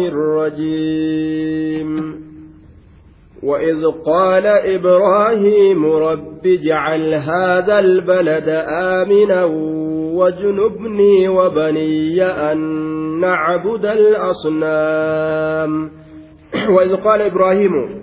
[0.00, 1.88] الرجيم.
[3.42, 9.44] وإذ قال إبراهيم رب اجعل هذا البلد آمنا
[10.14, 12.58] واجنبني وبني أن
[13.20, 15.10] نعبد الأصنام.
[16.74, 17.98] وإذ قال إبراهيم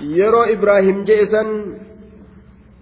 [0.00, 1.70] يرى إبراهيم جيسا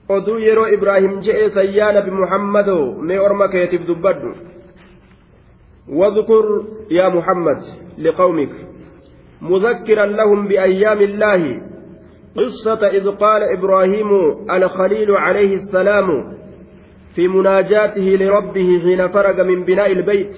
[0.09, 4.37] oduu yeroo ibraahim je'e sayyaa nabi muhammadoo mee orma keetiif dubbadhu
[5.89, 6.45] واذكر
[6.91, 7.61] يا محمد
[7.98, 8.55] لقومك
[9.42, 11.62] مذكرا لهم بأيام الله.
[12.37, 14.10] قصة إذ قال إبراهيم
[14.51, 16.09] الخليل عليه السلام
[17.15, 20.34] في مناجاته لربه حين فرغ من بناء البيت.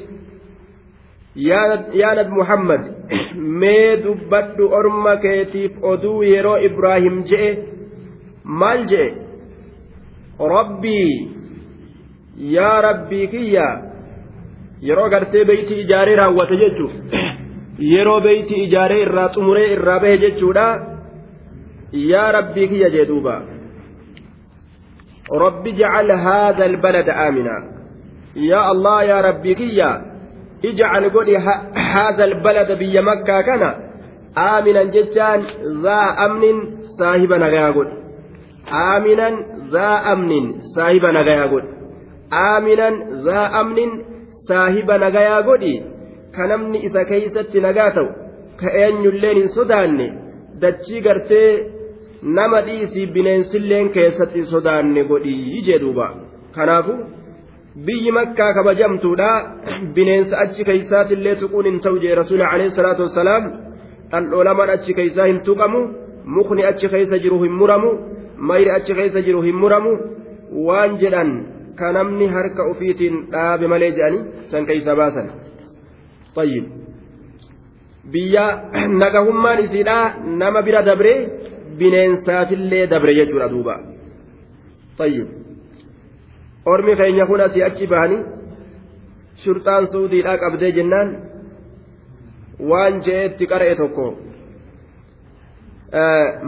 [1.36, 2.82] يا يا نبي محمد
[3.60, 7.50] mee dubbadhu orma keetiif oduu yeroo ibraahim je'e
[8.44, 9.14] maal je'e
[10.55, 11.30] rabbii
[12.56, 13.66] yaa rabbii kiyya
[14.89, 16.93] yeroo gartee beeyti ijaaree raawwate jechuun
[17.93, 20.67] yeroo beeyti ijaaree irraa xumuree irraa bahe jechuudha.
[22.12, 23.34] Yaa rabbii kiyya jee duuba.
[25.45, 27.55] Rabbi jacal haadha albalada aamina.
[28.50, 29.91] Yaa allah yaa rabbii kiyya
[30.69, 31.34] ijcal godhi
[31.92, 33.70] haadha albalada biyya makkaa kana
[34.47, 35.41] aaminan jechaan
[35.84, 36.59] zaa amnin
[36.98, 37.94] saahiba nagayaa godhi.
[38.84, 39.34] Aaminan
[39.75, 41.70] zaa amnin saahiba nagayaa godhi.
[42.44, 42.94] Aaminan
[43.27, 43.91] zaa amnin
[44.51, 45.75] saahiba nagayaa godhi
[46.37, 48.09] ka namni isa keeysatti nagaa ta'u
[48.62, 50.06] ka eenyulleen hin sodaanne
[50.65, 51.48] dachii gartee
[52.39, 56.06] nama dhiisii bineensilleen keessatti sodaanne godhii jedhuuba
[56.59, 56.95] kanaafu
[57.87, 59.31] biyyi makkaa kabajamtuudha
[59.97, 63.45] bineensa achi keeysaatillee tuquun hin ta'u jee rasuuli alayhi salaatu wassalaam
[64.12, 65.81] dhandhoolamaan achi keeysaa hin tuqamu
[66.39, 67.91] mukni achi keeysa jiru hin muramu
[68.51, 69.93] mayri achi keeysa jiru hin muramu
[70.69, 71.31] waan jedhan
[71.78, 75.26] ka namni harka ofiitiin dhaabe malee jedhanii san keeysa baasan.
[76.34, 76.66] Tayyib.
[78.12, 78.44] Biyya
[79.02, 80.04] nagahummaan isiidhaa
[80.41, 81.18] nama bira dabree
[81.78, 83.74] bineensaafillee dabre jechuudha duuba.
[84.98, 85.28] Tayyib.
[86.72, 88.22] Ormi keenya kun asii achi bahanii
[89.42, 91.09] shurxaan suudiidhaa qabdee jennaan
[92.70, 94.06] waan je'eetti qara'e tokko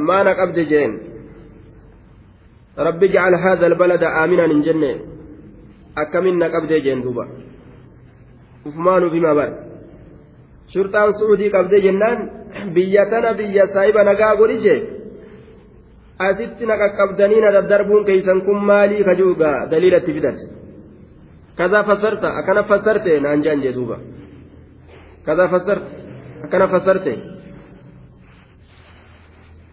[0.09, 0.93] maana qabde jeen?
[4.67, 4.93] Jenne
[6.03, 7.25] akkamin na qabdee jeen duuba
[8.69, 9.55] ufmaanuuf hima bara
[10.73, 12.19] shurxaan suudii qabdee jennaan
[12.75, 14.75] biyya tana biyya saahiba nagaa godhise
[16.29, 20.37] asitti na qaqqabdanii na daddarbuun keeysan kun maalii kajuugaa daliilatti fidan
[21.59, 23.97] kazaa fassarta akkana fassarte naan jean jee duuba
[25.27, 25.93] kazaa fassarte
[26.45, 27.15] akkana fassarte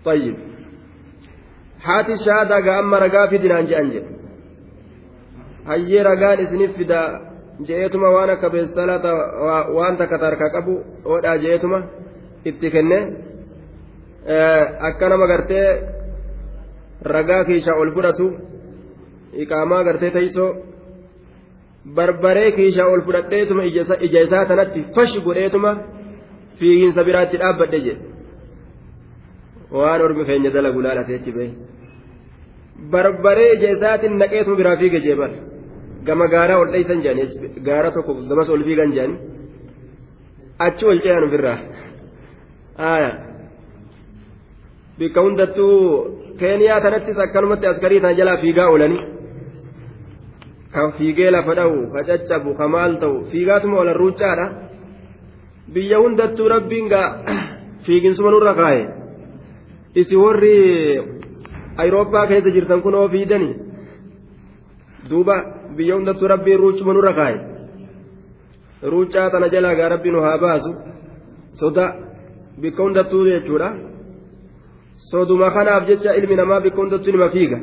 [0.05, 0.35] طيب
[1.87, 4.11] haati shaadaagaa amma ragaa fidinaan je'an jedhe
[5.69, 6.99] hayyee ragaan isiniif fida
[7.67, 9.11] je'eetuma waan akka beessalata
[9.77, 10.73] waan takka tarka qabu
[11.13, 11.79] oodhaa je'eetuma
[12.51, 12.99] itti kenne
[14.89, 15.67] akka nama gartee
[17.15, 18.25] ragaa kiishaa ol fudhatu
[19.43, 20.49] iqaamaa gartee teeysoo
[21.97, 23.63] barbaree kiishaa ol fudhadheetuma
[24.05, 25.71] ija isaa tanatti fash godheetuma
[26.59, 28.03] fiiginsa biraatti dhaabbadhe jedhe
[29.77, 31.49] waan ormi keenya dalagu laalate bahe
[32.91, 35.31] barbaree ija isaatiin naqeetuma biraa fiige jee bar
[36.07, 37.23] gama gaaraa ol dheeysan jedhani
[37.67, 39.15] gaara tokko gamas ol fiigan jedhani
[40.65, 41.57] achi ol ce'an ofirraa
[42.93, 43.11] aya
[44.99, 45.75] bikka hundattuu
[46.39, 49.03] keeniyaa tanattis akkanumatti askarii tana jalaa fiigaa oolanii
[50.73, 54.45] kan fiigee lafa dha'u ka caccabu ka maal ta'u fiigaatuma olan ruucaadha
[55.73, 57.07] biyya hundattuu rabbiin gaa
[57.85, 58.83] fiiginsuma nurra kaaye
[59.95, 60.53] isi warri
[61.77, 63.55] ayirooppaa keessa jirtan kun oo fiidanii
[65.09, 65.35] duuba
[65.75, 67.39] biyya hundattuu rabbiin ruucuma nurra kaaye
[68.91, 70.71] ruucaa tana jalaa gaa rabbi nu haa baasu
[71.53, 71.85] soda
[72.61, 73.69] bikka hundattuu jechuudha
[75.09, 77.59] soduma kanaaf jecha ilmi namaa bikka hundattuu nima fiiga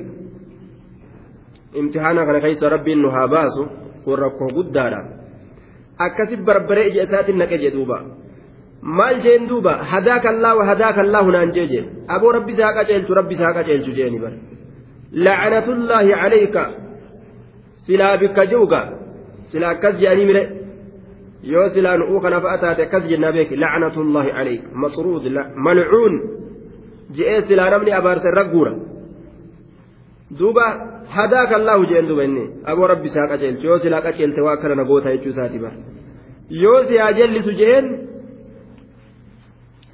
[1.78, 3.62] imtixaana kana keessa rabbiin nu haa baasu
[4.04, 5.00] kun rakkoo guddaadha
[5.98, 7.98] akkasi barbaree ija isaatiin naqe jedhuuba
[8.82, 13.34] maal jeen duuba hadaaka allaahu hadaaka allaahu naan jee jee aboo rabbi isaa qaceelchu rabbi
[13.34, 14.32] isaa qaceelchu jeeni bar
[15.26, 16.62] lacnatullaahi calayka
[17.86, 18.80] silaa bikka ji'uga
[19.52, 20.42] silaa akkas je'anii mire
[21.52, 25.24] yoo silaa nu'uu kana fa'a taate akkas jennaa beeki lacnatullaahi calayka masruud
[25.66, 26.14] malcuun
[27.16, 28.72] je'ee silaa namni abaarsa irra guura
[30.38, 30.66] duuba
[31.16, 34.84] hadaaka allaahu jeen duuba inni aboo rabbi isaa qaceelchu yoo silaa qaceelte waa akkana na
[34.90, 35.72] goota jechuu isaati bar
[36.64, 37.86] yoo si haa jallisu jeen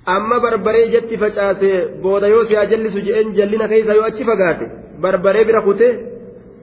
[0.06, 1.70] amma barbaree ijatti facaase
[2.02, 4.66] booda yoo si haa jallisu jeen jallina keessa yoo achi fagaate
[5.00, 5.93] barbaree bira kutee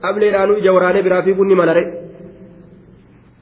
[0.09, 1.83] ableedhaanuu ija waraanee biraa fiiguun ni malare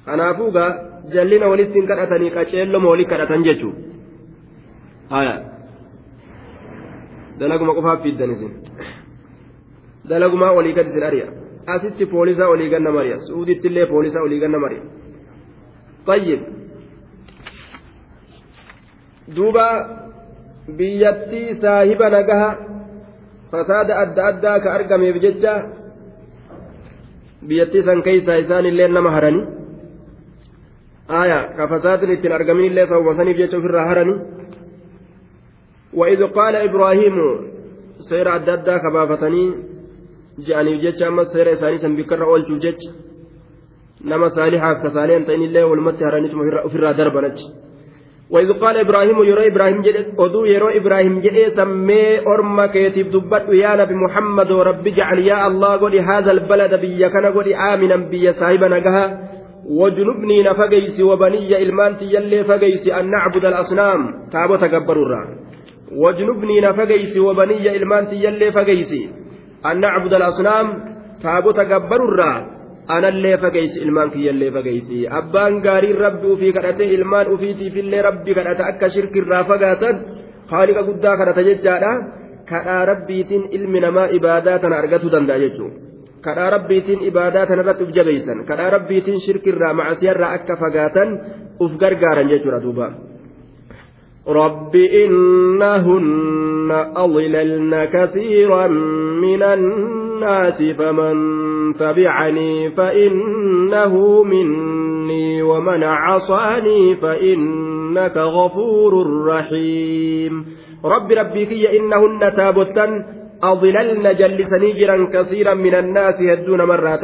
[0.05, 0.71] kanaafuu gaa
[1.15, 5.33] jallina walitti hin kadhatanii qaceelloma walii kadhatan jechuudha
[7.39, 8.53] dalaguma qofaaf fiiddan isin
[10.09, 11.27] dalagumaa walii gad isin ari'a
[11.75, 14.83] asitti poolisaa olii ganna mari'a suuditti poolisaa olii ganna mari'a
[16.05, 16.41] tayyib
[19.35, 19.67] duuba
[20.77, 22.49] biyyattii saahiba nagaha
[23.51, 25.53] fasaada adda addaa ka argameef jecha
[27.47, 29.45] biyyattii san keeysaa isaan illee nama haranii
[31.21, 34.19] aya ka fasaadin ittiin argamin illee sababa saniif jecha ofirraa haranii
[35.93, 37.15] وإذ قال إبراهيم
[38.09, 39.45] سير أدى كبافتني
[40.37, 42.91] jecha ammas seera isaanii san bikkarra oolchuuf jecha
[44.03, 47.45] nama saalihaaf ka saalihan ta'in illee walumatti haraniituma ofirraa darban achi
[48.29, 53.75] وإذ قال إبراهيم يرى إبراهيم جد أدو يرى إبراهيم جد سمي أرما كيتيف دبت يا
[53.75, 58.67] نبي محمد ورب اجعل يا الله قل هذا البلد بيا كان قل آمنا بيا صاحبا
[58.67, 59.05] نجها
[59.79, 63.99] وجنبني نفقيسي وبني إلمان يلي فقيسي أن نعبد الأصنام.
[64.31, 65.21] تابو تكبروا الرا.
[66.03, 69.03] وجنبني نفقيسي وبني إلمان يلي فقيسي
[69.63, 70.67] an nacbuda alasnaam
[71.21, 72.56] taabota gabbarurraa
[72.95, 78.89] anallee fageysi ilmaan kiyyallee fageysi abbaan gaariin rabbi ufii kadhate ilmaan ufiitiifillee rabbi kadhata akka
[78.95, 79.95] shirkirraa fagaatan
[80.51, 81.91] haaliqa guddaa kadhata jechaadha.
[82.51, 85.75] Kadhaa rabbiitiin ilmi namaa ibaadaa tana argatuu danda'a jechuudha
[86.25, 88.45] kadhaa rabbiitiin ibaadaa tana irratti uf jabeessan.
[88.49, 91.09] Kadhaa rabbiitiin shirkirraa macasiyarraa akka fagaatan
[91.65, 92.87] uf gargaaran jechuudha duuba.
[94.27, 98.67] رب إنهن أضللن كثيرا
[99.21, 101.15] من الناس فمن
[101.73, 110.45] تبعني فإنه مني ومن عصاني فإنك غفور رحيم
[110.85, 113.05] رب ربي في إنهن تابتا
[113.43, 117.03] أضللن جلسني جرا كثيرا من الناس يدون مرات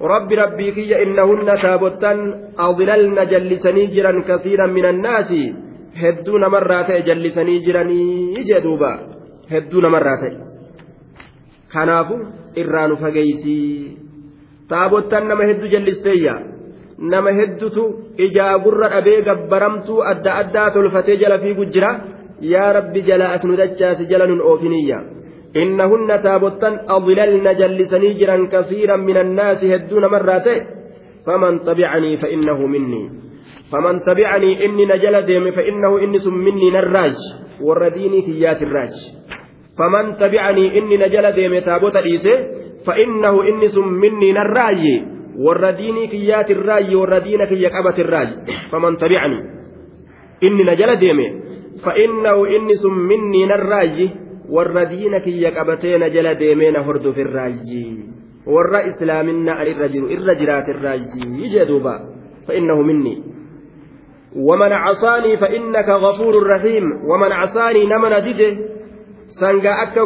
[0.00, 2.12] رب ربي في إنهن تابتا
[2.58, 5.32] أضللن جلسني جرا كثيرا من الناس
[6.02, 8.90] hedduu namarraa ta'e jallisanii jiranii jee duuba
[9.52, 10.36] hedduu namarraa ta'e
[11.74, 12.16] kanaafu
[12.62, 13.96] irraa nu fageeysii
[14.72, 16.34] taabottan nama hedduu jallisteeyya
[17.12, 17.84] nama heddutu
[18.26, 21.92] ijaa gurra dhabee gabbaramtuu adda addaa tolfatee jala fiigu jira
[22.54, 25.00] yaa rabbi jala as nu dachaasi jala nun oofiniyya
[25.56, 30.48] إنهن تابتن أضللن جلسني جرا كثيرا من الناس هدون مرات
[31.26, 33.10] فمن تبعني فإنه مني
[33.72, 37.16] فمن تبعني إني نجل ديم فإنه إني مني نراج
[37.60, 38.94] والرديني كيات الراج.
[39.78, 42.34] فمن تبعني إني نجل ديم تابوت ليسي
[42.86, 44.82] فإنه إني مني نراج
[45.38, 48.28] والرديني كيات الراج والردين كي يقبت الراج.
[48.72, 49.40] فمن تبعني
[50.42, 51.18] إني نجل ديم
[51.84, 52.74] فإنه إني
[53.08, 54.08] مني نراج
[54.48, 57.60] والردين كي يقبتين نجل ديمين هرد في الراج.
[58.48, 60.96] irra jiru irra jiraate irraa
[61.52, 61.94] jedhuuba
[62.48, 63.37] fa'innahu minni
[64.38, 68.56] ومن عصاني فإنك غفور رحيم ومن عصاني نمن دده
[69.40, 70.04] سنجا أكا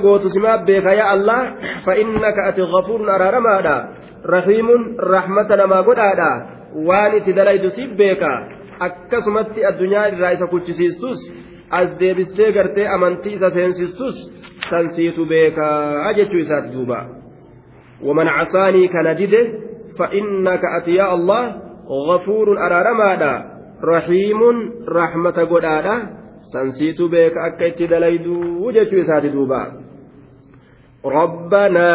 [0.67, 1.41] بك يا الله
[1.87, 3.89] فإنك أتي غفور أرارما
[4.27, 4.69] رحيم
[5.01, 5.99] رحمة ما قد
[6.75, 8.31] waan itti dalaytu siif beeka
[8.81, 11.21] akkasumatti addunyaa irraa isa kuchisiistus
[11.71, 14.17] as deebistee gartee amantii isa seensistus
[14.71, 16.99] san siitu beekaa jechuu isaati duuba
[18.07, 19.43] waman casaanii kana dide
[19.99, 21.43] fa innaka ati yaa allah
[22.09, 23.52] gafuurun araaramaadha
[23.83, 25.95] rahiimuun rahmata godhaadha
[26.53, 29.63] sansiitu beeka akka itti dalayduu jechuu isaati duuba
[31.05, 31.91] ربنا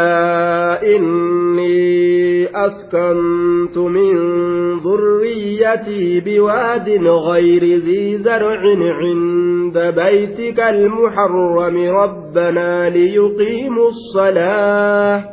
[0.83, 4.15] إني أسكنت من
[4.79, 8.61] ذريتي بواد غير ذي زرع
[8.99, 15.23] عند بيتك المحرم ربنا ليقيموا الصلاة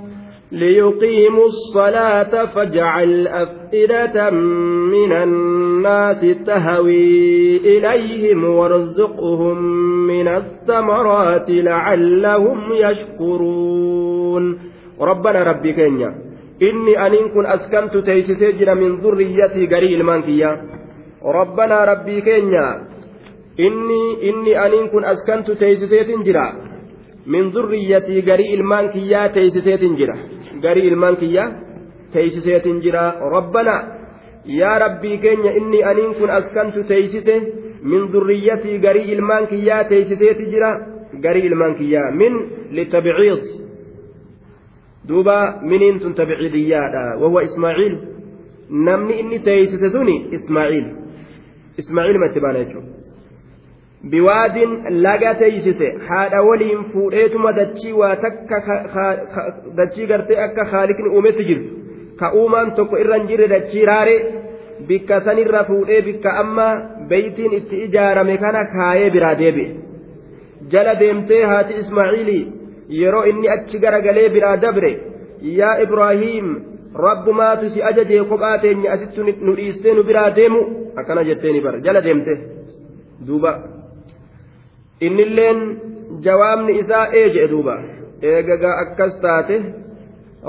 [0.55, 4.31] ليقيموا الصلاة فاجعل أفئدة
[4.95, 9.59] من الناس تهوي إليهم وارزقهم
[10.07, 14.45] من الثمرات لعلهم يشكرون.
[15.01, 16.11] ربنا ربي كينيا.
[16.63, 20.51] إني أن كن أسكنت تيسسجن من ذريتي قريل مانكيا
[21.25, 22.69] ربنا ربي كينيا.
[23.61, 26.47] إني إني أن كن أسكنت تيسسيت جرا
[27.27, 30.34] من ذريتي قريل مانكيا تيسسيت جرا
[30.65, 31.45] garii ilmaan kiyya
[32.13, 33.05] teeysiseetin jira
[33.37, 33.77] rabbana
[34.61, 37.37] yaa rabbii keenya inni aniin kun askantu teeysise
[37.91, 40.71] min durriyyatii garii ilmaan kiyyaa teeysiseeti jira
[41.25, 42.33] garii ilmaan kiyyaa min
[42.77, 43.43] litabciid
[45.09, 45.37] duuba
[45.71, 47.95] miniin tun tabciidiyyaadha wahuwa ismaaciil
[48.89, 50.87] namni inni teeysise suni ismaaciil
[51.83, 52.91] ismaaciil ma itti baana jechuudha
[54.13, 54.71] biwaadin
[55.05, 58.59] laga teeysise haadha waliin fuudheetuma dachii waa takka
[59.79, 61.71] dachii gartee akka haaliqni uumetti jirtu
[62.21, 64.17] ka uumaan tokko irra hin jirre dachii raare
[64.89, 66.67] bikka sanirra fuudhee bikka amma
[67.13, 69.69] beeytiin itti ijaarame kana kaayee biraa deebi'e
[70.75, 72.43] jala deemtee haati ismaaciilii
[73.01, 74.93] yeroo inni achi garagalee biraa dabre
[75.61, 76.49] yaa ibraahiim
[77.07, 80.61] rabbumaatu si ajajee kophaa teenya asitti nu dhiistee nu biraa deemu
[81.03, 82.35] akkana jetteeni bar jala deemte
[83.27, 83.53] duuba
[85.01, 85.61] innilleen
[86.27, 87.75] jawaabni isaa ee jedhe duuba
[88.23, 89.57] eegagaa akkas taate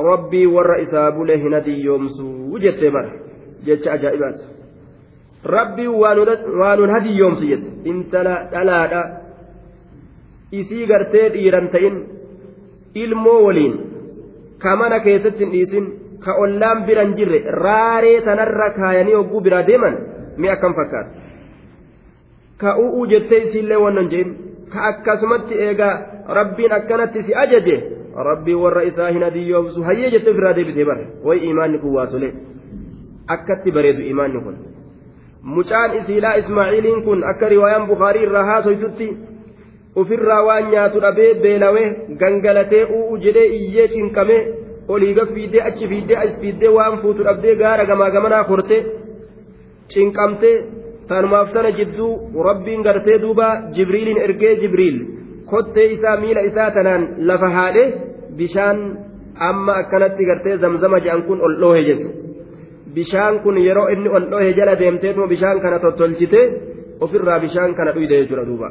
[0.09, 3.11] rabbii warra isaa bule hin hadiyyoomsuu jettee bara
[3.65, 4.43] jecha ajaa'ibaati
[5.55, 7.69] rabbii waanuun hadiyyoomsu jette.
[7.89, 9.01] Intala dhalaadha
[10.51, 11.95] isii gartee dhiiran ta'in
[12.95, 13.75] ilmoo waliin
[14.63, 15.85] ka mana keessatti hin dhiisin
[16.25, 19.97] ka ollaan biran jirre raaree tanarra kaayanii hogguu biraa deeman
[20.37, 21.09] mi akkam fakkaata
[22.61, 24.29] ka u'uu jettee isiillee wannan jeen
[24.73, 25.93] ka akkasumatti eegaa
[26.39, 27.75] rabbiin akkanatti si ajaje
[28.29, 32.29] rabbii warra isaa hin adiyyoomsu hayyee jettee ofirraa deebitee bara way imaanni kun waa tole.
[33.35, 34.55] Akkatti bareedu imaanni kun.
[35.55, 39.07] Mucaan isiilaa ismaaciiliin kun akka riwaayaan bukaarii irraa haasoytutti
[40.01, 41.89] ofirraa waan nyaatu dhabee beelawee
[42.21, 44.39] gangalatee u'u jedhee iyyee cinqamee
[44.87, 48.81] oliiga fiiddee achi fiiddee as fiiddee waan fuutu dhabdee gaara gamaa gamanaa kortee
[49.93, 50.55] cinqamtee
[51.09, 52.11] tanumaaf tana jidduu
[52.49, 54.97] rabbiin gartee duuba jibriiliin ergee jibriil
[55.51, 57.83] kottee isaa miila isaa tanaan lafa haadhe
[58.39, 58.79] bishaan
[59.49, 62.23] amma akkanatti gartee zamzama jedhan kun ol dhoohe jechuudha
[62.95, 66.41] bishaan kun yeroo inni ol dhoohe jala deemteetuma bishaan kana tottolchite
[67.05, 68.69] ofirraa bishaan kana dhuyde jechuudha duuba.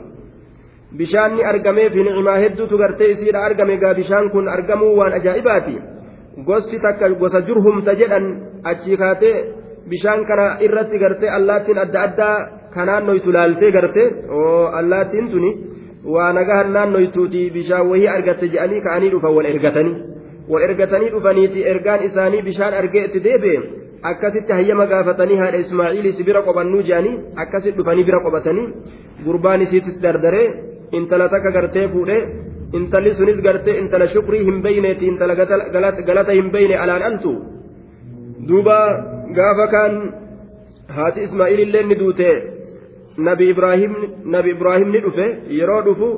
[0.98, 5.74] bishaan ni argamee fi nicimaa hedduutu gartee isiidha argame gaa bishaan kun argamuu waan ajaa'ibaati
[6.48, 8.26] gosti takka gosa jurhumta jedhan
[8.70, 9.34] achii kaatee
[9.90, 12.34] bishaan kana irratti gartee allaattiin adda addaa
[12.74, 15.50] kanaannoytu laaltee gartee oo allaattiin tuni
[16.14, 19.96] waa nagahan naannoytuuti bishaan wahii argatte jedhanii ka'anii dhufan wal ergatanii
[20.52, 23.60] wal ergatanii dhufaniiti ergaan isaanii bishaan argee itti deebi'e
[24.10, 27.14] akkasitti hayyama gaafatanii haadha ismaaciilis bira qobannuu jedhanii
[27.44, 28.66] akkasitti dhufanii bira qobatanii
[29.26, 30.46] gurbaan isiitis dardaree
[30.98, 32.20] intala takka gartee fuudhee
[32.78, 35.34] intalli sunis gartee intala shukrii hin beyneeti intala
[36.08, 37.32] galata hin beyne alaan altu
[38.48, 38.78] duuba
[39.38, 39.94] gaafa kaan
[40.96, 42.30] haati ismaa'iilillee ni duute
[43.26, 45.26] nabi ibraahim ni dhufe
[45.58, 46.08] yeroo dhufu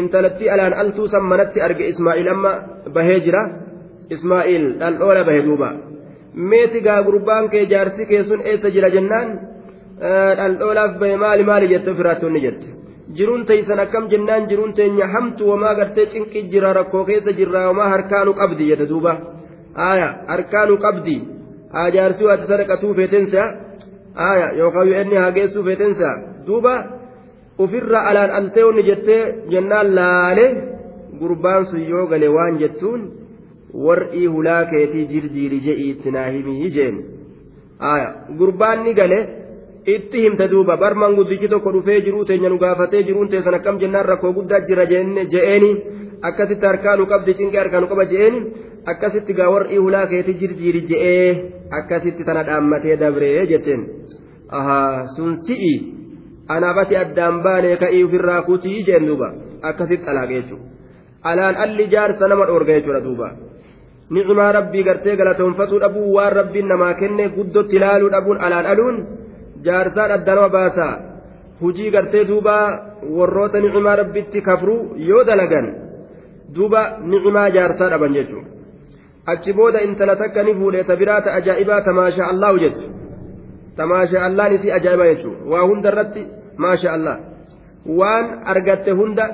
[0.00, 2.52] intalatti alaan altuu san manatti arge ismaa'iil amma
[2.96, 3.42] bahee jira
[4.16, 5.68] ismaa'iil dhaldhoola bahe duuba
[6.50, 9.28] meeti gaa gurbaan kee jaarsi kee sun eessa jira jennaan
[10.40, 12.68] dhaldhoolaaf bahe maali maali jette ofirraattoonni jette
[13.16, 17.88] jiruun teeysan akkam jennaan jiruun teenya hamtu wamaa gartee cinqi jira rakkoo keessa jirra wamaa
[17.94, 19.12] harkaanu qabdi jedhe duuba
[19.90, 21.16] aya harkaanu qabdi
[21.72, 23.42] ajaarsi waati sadaqatuu feetensa
[24.28, 26.10] aya yookaan yoo inni hageessuu feetensa
[26.46, 26.74] duuba
[27.58, 30.46] ofirra alaan alteewni jettee jennaan laale
[31.20, 33.02] gurbaan sun yoo gale waan jettuun
[33.86, 36.30] war'ii hulaa keetii jirjiiri je'ii itti naa
[36.76, 36.96] jeen
[37.78, 38.08] aya
[38.38, 39.20] gurbaan ni gale.
[39.88, 44.04] itti himte duuba barmaan guddichi tokko dhufee jiruu teenya nu gaafatee jiruun teessan akkam jennaan
[44.10, 45.70] rakkoo guddaa jira je'eeni
[46.30, 48.40] akkasitti harkaanu qabdi cinqee harkaanu qaba je'eeni
[48.92, 51.30] akkasitti gaa warri hulaa keetii jirjiiri je'ee
[51.70, 53.82] akkasitti tana dhaammatee dabree jetteen.
[55.16, 55.74] Sun si'i.
[56.48, 59.28] Anaafati addaan baanee ka'ii ofirraa kutii jeen duuba.
[59.62, 60.66] Akkasitti alaaqe jechuudha
[61.30, 63.28] alaan alli jaarsa nama dhoorga jechuudha duuba.
[64.10, 68.96] ni'imaa rabbii gartee galatoonfatuu dhabuu waan rabbiin namaa kenne guddotti ilaaluu dhabuun alaan aluun.
[69.64, 70.86] jaarsaan addanama baasa.
[71.60, 72.54] Hujii gartee duuba
[73.16, 75.66] warroota nicimaa rabbitti kafruu yoo dalagan
[76.54, 78.48] duuba nicimaa jaarsaa dhaban jechuudha
[79.32, 82.86] achi booda intala takka ni fuudhee ta biraata ajaa'ibaa tamaasha allahu jettu
[83.80, 86.22] tamaasha allaan isii ajaa'iba jechuudha waa hunda irratti
[86.66, 87.16] maasha allah
[88.02, 89.28] waan argatte hunda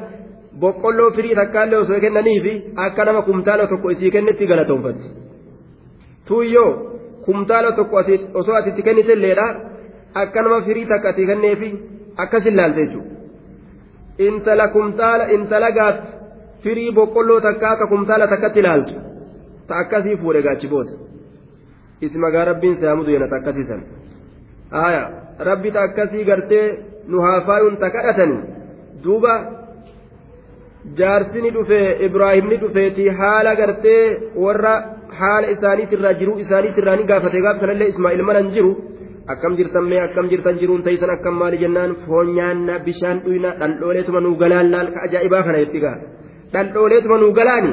[0.65, 5.15] boqqolloo firii takkaallee osoo kennaniifi akka nama kumtaala tokko isii kennetti galatoonfatti
[6.29, 6.73] tuuyyoo
[7.29, 8.05] kumtaala tokko
[8.41, 9.49] osoo atitti kennitelleedha.
[10.15, 11.71] akka nama firii takka ati kenneefi
[12.25, 15.97] akkasin laalte jechuudha intala kumtaala intala gaaf
[16.67, 18.95] firii boqqolloo takka akka kumtaala takkatti laaltu
[19.69, 20.93] ta akkasii fuudhe gaachi booda
[22.07, 23.83] ismagaa rabbiin saamudu yana ta akkasiisan
[24.87, 25.03] aya
[25.51, 26.67] rabbi ta akkasii gartee
[27.09, 28.43] nu haafaayuun ta kadhatanii
[29.05, 29.35] duuba
[30.99, 34.03] jaarsini dhufe ibraahimni dhufeeti haala gartee
[34.47, 34.75] warra
[35.21, 38.73] haala isaaniitirraa jiruu isaaniitirraa ni gaafate gaaf sanallee ismaa'il manan jiru
[39.35, 44.21] akkam jirtan mee akkam jirtan jiruun taysan akkam maali jennaan foon nyaanna bishaan dhuyna dhandhooleetuma
[44.27, 45.97] nuu galaan laal ka ajaa'ibaa kana gaa
[46.55, 47.73] dhandhooleetuma nuu galaani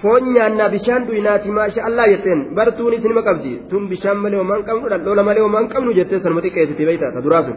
[0.00, 4.86] foon nyaanna bishaan dhuynaati maasha allaa jetteen bartuun isinima qabdi tun bishaan malee homaan qabnu
[4.92, 7.56] dhandhoola malee homaan qabnu jettee sanuma xiqqeessiti beeyta ta duraa sun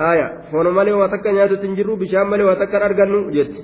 [0.00, 3.58] haaya foon malee waa takka nyaatutti hin jirru bishaan malee waa takka argannu jetti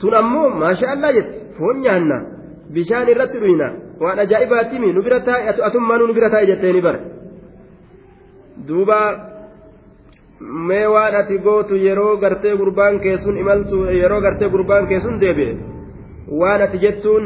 [0.00, 2.18] tun ammoo maasha allaa jetti foon nyaanna
[2.76, 3.68] bishaan irratti dhuyna
[4.02, 7.00] waan ajaa'ibaatimi nu bira taa'e atummaa nu bira taa'e jetteeni bara
[8.68, 8.98] duuba
[10.68, 15.52] mee waan ati gootu yeroo gartee gurbaan keessun imaltu yeroo gartee gurbaan keessun deebi'e
[16.28, 17.24] waan ati jettuun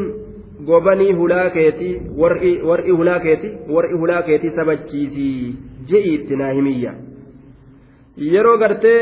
[0.67, 5.57] gobanii hulaa keetii war'i hulaa keetii war'i hulaa keetii sabachiisii
[5.91, 6.93] je'iitti naa himiyya.
[8.35, 9.01] Yeroo gartee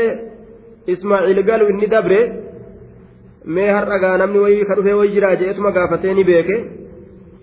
[0.87, 2.19] ismaaciil galu inni dabre
[3.45, 6.57] mee har'agaa namni wayii ka dhufee wayii jiraa je'etuma gaafatee ni beeke.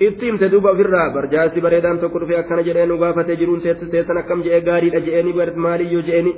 [0.01, 4.43] Itti himte duuba ofirraa barjaasti bareedaan tokko dhufee akkana jedhee nu gaafatee jiruun teessan akkam
[4.47, 6.33] je'ee gaariidha je'eeni maaliyyoo je'eeni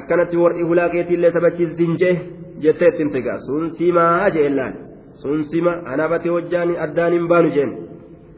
[0.00, 2.16] akkanatti warri hulaa keetiillee sabachiistiin je'e
[2.64, 4.74] jettee itti himte gaa sun simaa je'een laal
[5.22, 7.70] sun sima anaafate hojjaan addaan hin baanu jeen.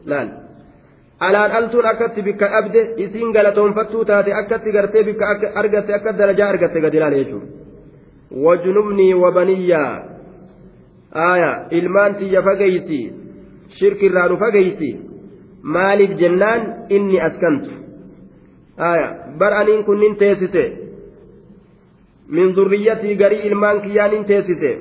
[0.05, 0.29] Laal.
[1.27, 5.25] Alaan altuun akkatti bikka dhabde isiin galatoonfattuu taate akkatti gartee bikka
[5.61, 7.47] argatte akka darajaa argatte gadi laal jechuudha.
[8.45, 9.93] Wajnubnii wabaniyyaa
[11.27, 12.99] aayaa ilmaan tiyya fageeysi
[13.79, 14.91] shirkirraa nu fageeysi
[15.63, 17.71] maaliif jennaan inni askantu?
[18.77, 20.63] Aayaa bar aniin kun nin teessise.
[22.27, 24.71] Min zurriyyatii garii ilmaan kiyyaa nin teessise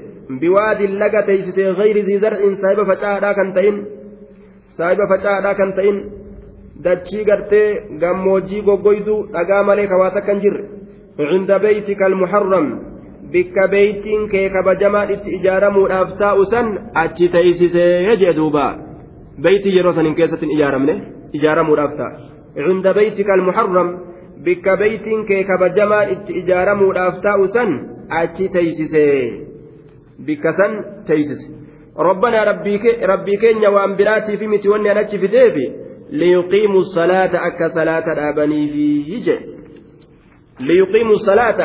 [0.41, 3.77] biwaadin laga teeysisee gayri zii zar'in saahiba facaadhaa kan ta'in
[4.77, 5.97] saahiba facaadhaa kan ta'in
[6.85, 7.69] dachii gartee
[8.03, 10.65] gammoojjii goggoydu dhagaa malee kawaata kan jirre
[11.31, 12.67] cinda beeytika almuharram
[13.33, 16.69] bikka beeytiin kee kabajamaan itti ijaaramuudhaaf taa'u san
[17.05, 18.67] achi teeysisee jee duuba
[19.43, 20.95] beeytii yeroo sanin keessatti hin ijaaramne
[21.41, 22.13] ijaaramuudhaaf ta'a
[22.69, 23.89] cinda beeytika almuharram
[24.45, 27.71] bikka beeytiin kee kabajamaan itti ijaaramuudhaaf taa'u san
[28.23, 29.48] achi teeysisee
[30.20, 30.72] bikka san
[31.08, 31.64] teeysise
[31.98, 32.44] ربنا
[33.06, 35.66] ربي كينيا وان براتي في متي وني انا في ديبي
[36.10, 39.38] ليقيموا الصلاة أكا صلاة الآبني في يجي
[40.60, 41.60] ليقيموا الصلاة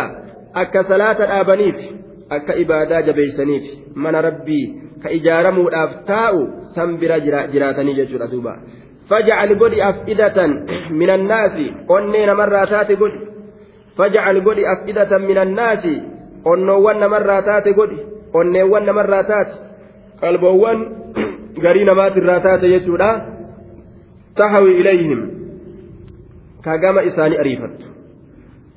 [0.57, 1.87] أكا صلاة الآبني في
[2.33, 3.63] أكا إبادة جبيسنيف
[3.97, 4.63] من ربي
[5.05, 6.33] كإجارموا الأفتاء
[6.77, 7.19] سنبر
[7.53, 8.55] جراتني ججر دوبا
[9.11, 10.47] فاجعل قولي أفئدة
[10.91, 11.57] من الناس
[11.89, 13.21] قنين مراتات قولي
[13.97, 15.85] فاجعل قولي أفئدة من الناس
[16.45, 19.54] قنوان مراتات قولي onneewwan namarraa taate
[20.22, 20.80] qalboowwan
[21.66, 23.10] garii namaatirraa taate jechuudha.
[24.36, 25.20] Tahawi ilayhim
[26.66, 27.86] ka gama isaanii ariifattu.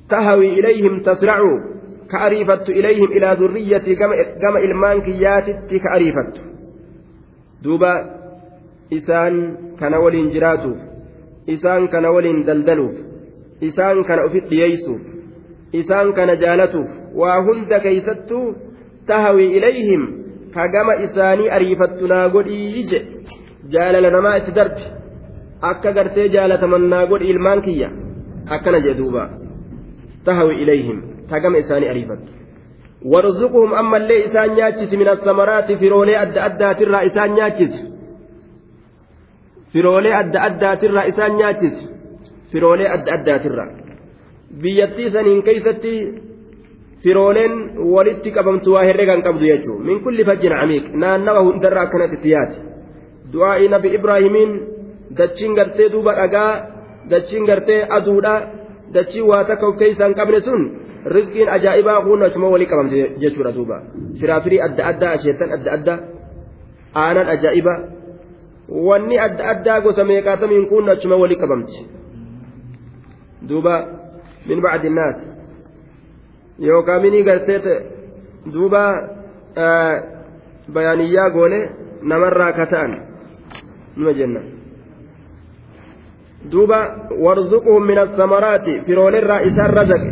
[0.07, 1.51] Tahawi ilayhim tasra'u
[2.11, 3.95] ka ariifattu ilayhim ilaa zurriyyatii
[4.43, 6.41] gama ilmaan kiyyaatitti ka ariifattu.
[7.63, 7.93] Duuba
[8.91, 10.77] isaan kana waliin jiraatuuf
[11.47, 12.95] isaan kana waliin daldaluuf
[13.61, 15.01] isaan kana ufit dhiyeeysuuf
[15.73, 18.45] isaan kana jaalatuuf waa hunda keeysattuu
[19.07, 20.03] tahawi ilayhim
[20.55, 22.99] ka gama isaanii ariifattu naa godhii je
[23.73, 24.83] jaalala namaa itti darbe
[25.71, 27.89] akka gartee jaalataman naa godhi ilmaan kiyya
[28.55, 29.23] akkana jee duuba.
[30.25, 30.97] Tahawi ilayhim
[31.29, 32.29] ta gama isaanii ariifattu.
[33.13, 37.81] Warzuquhum ammallee isaan nyaachisi min assamaraati firoolee adda addaatirraa isaan nyaachisi.
[39.73, 41.83] Firoolee adda addaatirraa isaan nyaachisi.
[42.51, 43.69] Firoolee adda addaatirraa.
[44.61, 45.93] Biyyattii saniin keeysatti
[47.03, 47.53] firooleen
[47.93, 52.57] walitti qabamtu waa herregan qabdu jechuun min kulli fajjin camiiq naannawa hundarra akkanatti tiyaati
[53.33, 54.51] du'aa'i nabi ibraahimiin
[55.17, 56.51] dachiin gartee duuba dhagaa
[57.11, 58.33] dachiin gartee aduudha
[58.93, 60.61] dachiin waa takka of keessaa hin qabne sun
[61.15, 63.77] rizqiin ajaa'ibaa kun achuma walii qabamte jechuudha duuba
[64.19, 65.99] firaafirii adda addaa asheetan adda addaa
[67.03, 67.73] aanan ajaa'iba
[68.89, 71.79] wanni adda addaa gosa meeqaatamiin kun achuma walii qabamti
[73.49, 73.73] duuba
[74.49, 75.17] min bacdi naas
[76.59, 77.77] yookaan minii gartee
[78.53, 78.83] duuba
[80.73, 81.59] bayaaniyyaa goone
[82.01, 82.93] namarraa ka ta'an
[83.97, 84.41] nima jenna
[86.51, 86.79] duuba
[87.25, 90.11] warzuquhum min assamaraati firoolerraa isaan razaqe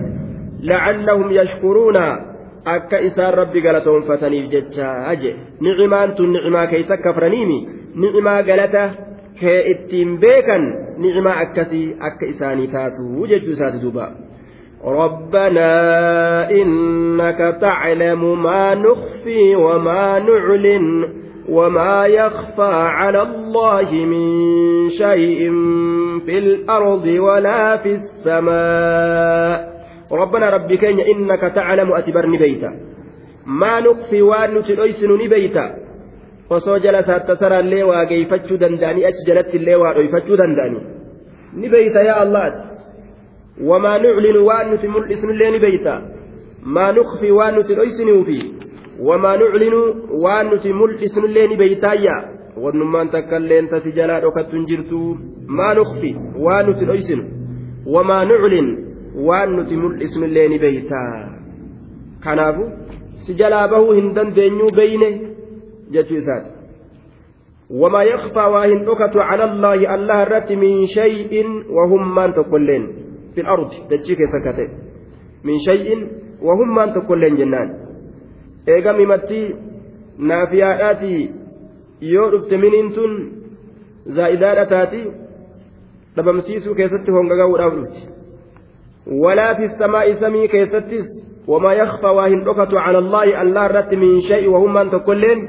[0.69, 2.03] lacallahum yashkuruuna
[2.75, 7.59] akka isaan rabbi galatoonfataniif jechaa je nicimaan tun nicimaa keeysa kafraniimi
[7.95, 8.83] nicimaa galata
[9.39, 10.63] kee ittiin beekan
[10.97, 14.11] nicimaa akkasii akka isaanii taatu jechuu isaati duuba
[14.85, 15.71] ربنا
[16.51, 21.07] إنك تعلم ما نخفي وما نعلن
[21.49, 24.25] وما يخفى على الله من
[24.89, 25.51] شيء
[26.25, 29.75] في الأرض ولا في السماء
[30.11, 32.71] ربنا ربك إنك تعلم أتبرني بيتا
[33.45, 35.85] ما نخفي وأن تلويسن نبيتا
[36.49, 40.37] osoo jala saattasaraa illee waa geeyfachuu danda'anii achi jalatti illee waa dhoyfachuu
[43.63, 45.95] وما نعلن وأن نتمل اسم الله بيتا
[46.63, 48.51] ما نخفي وأن نتلويسن في
[48.99, 49.73] وما نعلن
[50.23, 52.17] وأن نتمل اسم الله بيتايا
[52.57, 55.15] ونمان تكلين تسجلا دوكت جرتو
[55.47, 57.21] ما نخفي وأن نتلويسن
[57.87, 58.67] وما نعلن
[59.15, 61.03] وأن نتمل اسم الله بيتا
[62.23, 62.63] كنافو
[63.27, 65.35] سجلا به هندن دينيو بينه.
[65.91, 66.45] جتو إسات
[67.69, 71.33] وما يخفى واهن على الله الله رت من شيء
[71.69, 73.04] وهم من تقولين
[73.35, 74.67] في الأرض دجيك سكته
[75.43, 76.07] من شيء
[76.41, 77.69] وهم أن تقول جنان.
[78.67, 79.41] إيقا ممتي
[82.01, 83.11] yoo dhufte miniin tun
[84.15, 85.01] zaa'idaadha taati
[86.15, 88.01] dhabamsiisuu keessatti hongaga'uudhaaf dhufti
[89.23, 91.07] walaa fi samaa'i samii keessattis
[91.47, 92.41] وما يخفى واهن
[92.73, 95.39] على الله الله رت من شيء وهم أن تقولين؟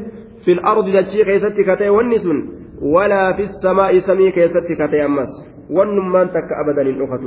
[0.44, 2.38] في الأرض دشي كيستي كتي والنسون
[2.83, 5.33] ولا في السماء سمي كيستي كتي أمس.
[5.70, 7.22] والنمان تك أبدا ركت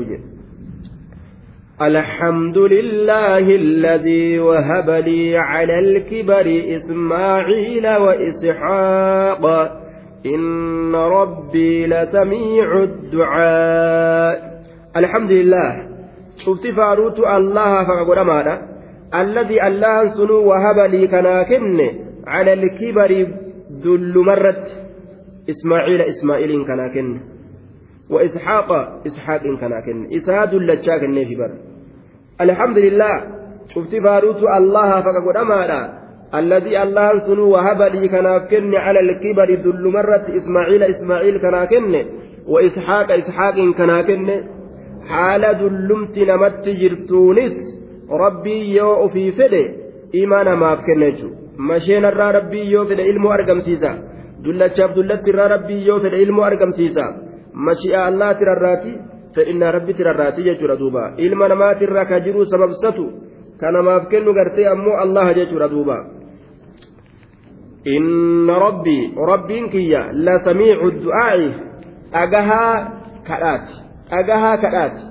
[1.82, 9.46] الحمد لله الذي وهب لي على الكبر إسماعيل وإسحاق.
[10.26, 14.64] إن ربي لسميع الدعاء.
[14.98, 15.88] الحمد لله
[16.46, 18.62] شفت فاروت الله فقد ماذا
[19.16, 21.80] الذي الله سنو وهب لي كناكن
[22.28, 23.28] على الكبر
[23.84, 24.68] ذل مرت.
[25.50, 27.20] إسماعيل إسماعيل كناكن
[28.10, 28.72] وإسحاق
[29.08, 31.69] إسحاق كناكن إسهاد لتشاكن في بر.
[32.42, 33.16] الحمد لله
[33.76, 35.82] شفت فاروت الله فقد ماذا
[36.36, 42.06] الذي الله سنو وهب لي كناكن على الكبر ذل مرت إسماعيل إسماعيل كناكن
[42.48, 44.44] وإسحاق إسحاق كناكن
[45.10, 47.56] haala dullumti namatti jirtuunis
[48.24, 49.62] rabbii yoo ofii fedhe
[50.22, 53.92] imaa namaaf kenna jechuudha masheenarraa rabbii yoo fedhe ilmoo argamsiisa
[54.44, 57.06] dullachaaf dullatti irraa rabbii yoo fedhe ilmoo argamsiisa
[57.70, 58.94] mashi'a allaa tirarraati
[59.36, 63.06] fedhinnaa rabbi tirarraati jechuudha duuba ilma namaatirraa ka jiru sababsatu
[63.60, 65.98] ka namaaf kennu gartee ammoo allaha jechuudha duuba.
[67.88, 71.40] إن ربي ربي كيا لا سميع الدعاء
[72.14, 72.66] أجها
[73.28, 73.68] كرات
[74.10, 75.04] dhagahaa kadhaati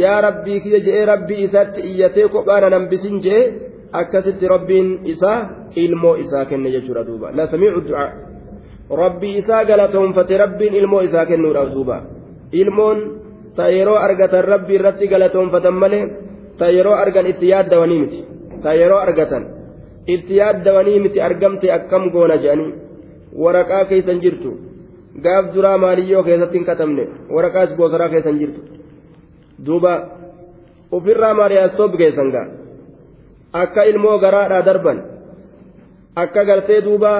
[0.00, 3.40] yaa rabbii kiyya je'ee rabbii isaatti iyyatee kophaana nambisin je'e
[4.00, 5.38] akkasitti rabbiin isaa
[5.84, 8.10] ilmoo isaa kenne jechuudha duuba la samiicu du'aa
[9.02, 11.96] rabbii isaa galatoonfate rabbiin ilmoo isaa kennuudhaaf duuba
[12.62, 13.02] ilmoon
[13.56, 16.04] ta yeroo argatan rabbii irratti galatoonfatan malee
[16.58, 18.20] ta yeroo argan itti yaaddawanii miti
[18.62, 19.44] ta yeroo argatan
[20.14, 22.72] itti yaaddawanii miti argamte akkam goona je'anii
[23.42, 24.50] waraqaa keeysan jirtu
[25.24, 27.04] gaaf duraa maaliyyoo keessatti hin katabne
[27.36, 28.60] waraqaas goosaraa keessan jirtu
[29.66, 29.92] duuba
[30.96, 32.46] ofirraa maariyaastoob keessan gaa
[33.62, 34.98] akka ilmoo garaadhaa darban
[36.22, 37.12] akka gartee duuba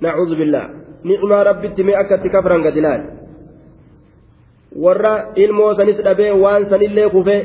[0.00, 0.68] nacuudhu billaa
[1.04, 3.02] nicmaa rabbitti mee akkatti kafran gad ilaal
[4.76, 7.40] warra ilmoo sanis dhabee waan sanillee kufee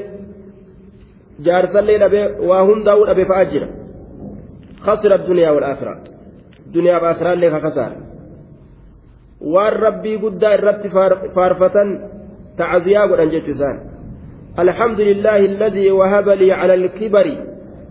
[1.46, 3.68] jaarsallee dhabee waa hundaa'uu dhabe fa'aa jira
[4.86, 5.96] khasira duniyaa wal aakhira
[6.74, 7.98] duniyaa fi aakhiraallee ka kasaara
[9.54, 10.90] waan rabbii guddaa irratti
[11.36, 11.90] faarfatan
[12.58, 13.78] ta'aziyaa godhan jechu isaan
[14.60, 17.28] الحمد لله الذي وهب لي على الكبر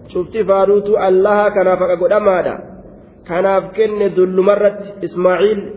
[0.08, 2.58] شفت فاروت الله كان فقد أمادا
[3.28, 5.70] كان أفكن ذل مرة إسماعيل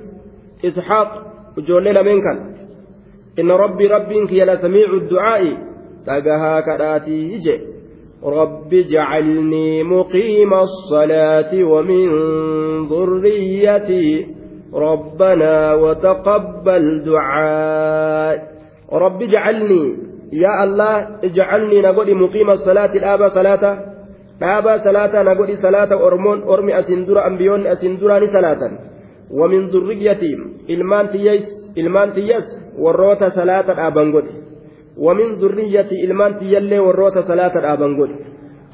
[0.65, 1.09] إسحاق
[1.57, 2.25] وجولنا منك
[3.39, 5.57] إن ربي ربي كي سميع الدعاء.
[6.07, 7.61] تقها كراتي يجي
[8.23, 12.07] رب اجعلني مقيم الصلاة ومن
[12.87, 14.27] ذريتي.
[14.73, 18.37] ربنا وتقبل دعاء.
[18.93, 19.95] رب اجعلني.
[20.33, 22.91] يا الله اجعلني نقول مقيم الصلاة.
[22.93, 23.77] الآبا صلاة.
[24.41, 26.43] آبا صلاة نقول صلاة أرمون.
[26.43, 28.71] أرمي أسندر أنبيون أسندراني صلاة.
[29.31, 30.37] ومن ذريتي.
[30.69, 31.45] إلمان تيس.
[31.77, 32.66] إلمان تيس.
[32.77, 34.23] وروت صلاة آبان
[34.97, 38.15] ومن ذريتي إلمان تيلي وروت صلاة آبان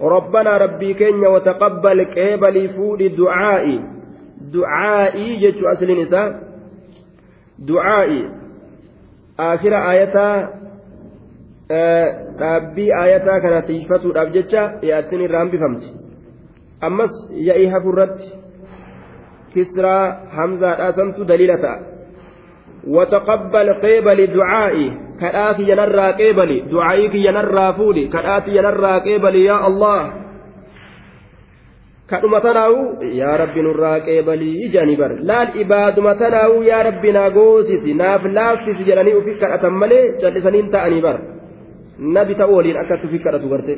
[0.01, 3.79] ربنا ربي كين وتقبل كيبلي فود دعائي
[5.41, 6.27] jechuu asliin isaa
[7.67, 8.23] du'aa'ii
[9.45, 10.35] aakhira aayataa
[12.39, 15.93] dhaabbii aayataa kana tiifatuudhaaf jecha yaattiin irraan bifamti
[16.89, 17.15] ammas
[17.47, 18.31] yaa'ii hafurratti
[19.53, 20.03] kisraa
[20.37, 21.92] hamzaadhaa santu daliila ta'a
[22.87, 24.91] وتقبل قبل دعائي
[25.21, 30.23] كآتي ينرى قبل دعائك ينرى فولي كآتي ينرى قبل يا الله
[34.05, 39.73] qeebalii jedhanii bar laal ibaaduma tanaa'u yaa rabbi naa goosisi naaf laaffisi jedhanii ufi kadhatan
[39.81, 41.17] malee callisaniin ta'anii bar
[42.17, 43.73] nabi ta'u waliin akkatti ufi kadhatu garte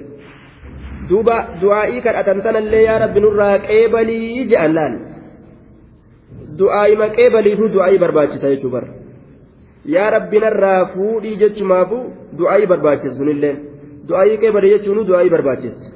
[1.09, 4.95] duuba du'aa'ii kadhatan tanallee yaa rabbi nurraa qeebalii jedhan laal
[6.58, 8.84] du'aa'ima qeebaliitu du'aa'ii barbaachisa jechuu bar
[9.94, 12.02] yaa rabbi narraa fuudhii jechumaafu
[12.42, 13.54] du'aa'ii barbaachisa sunillee
[14.08, 15.90] du'aa'ii qeebalii jechuun du'aa'ii barbaachisa.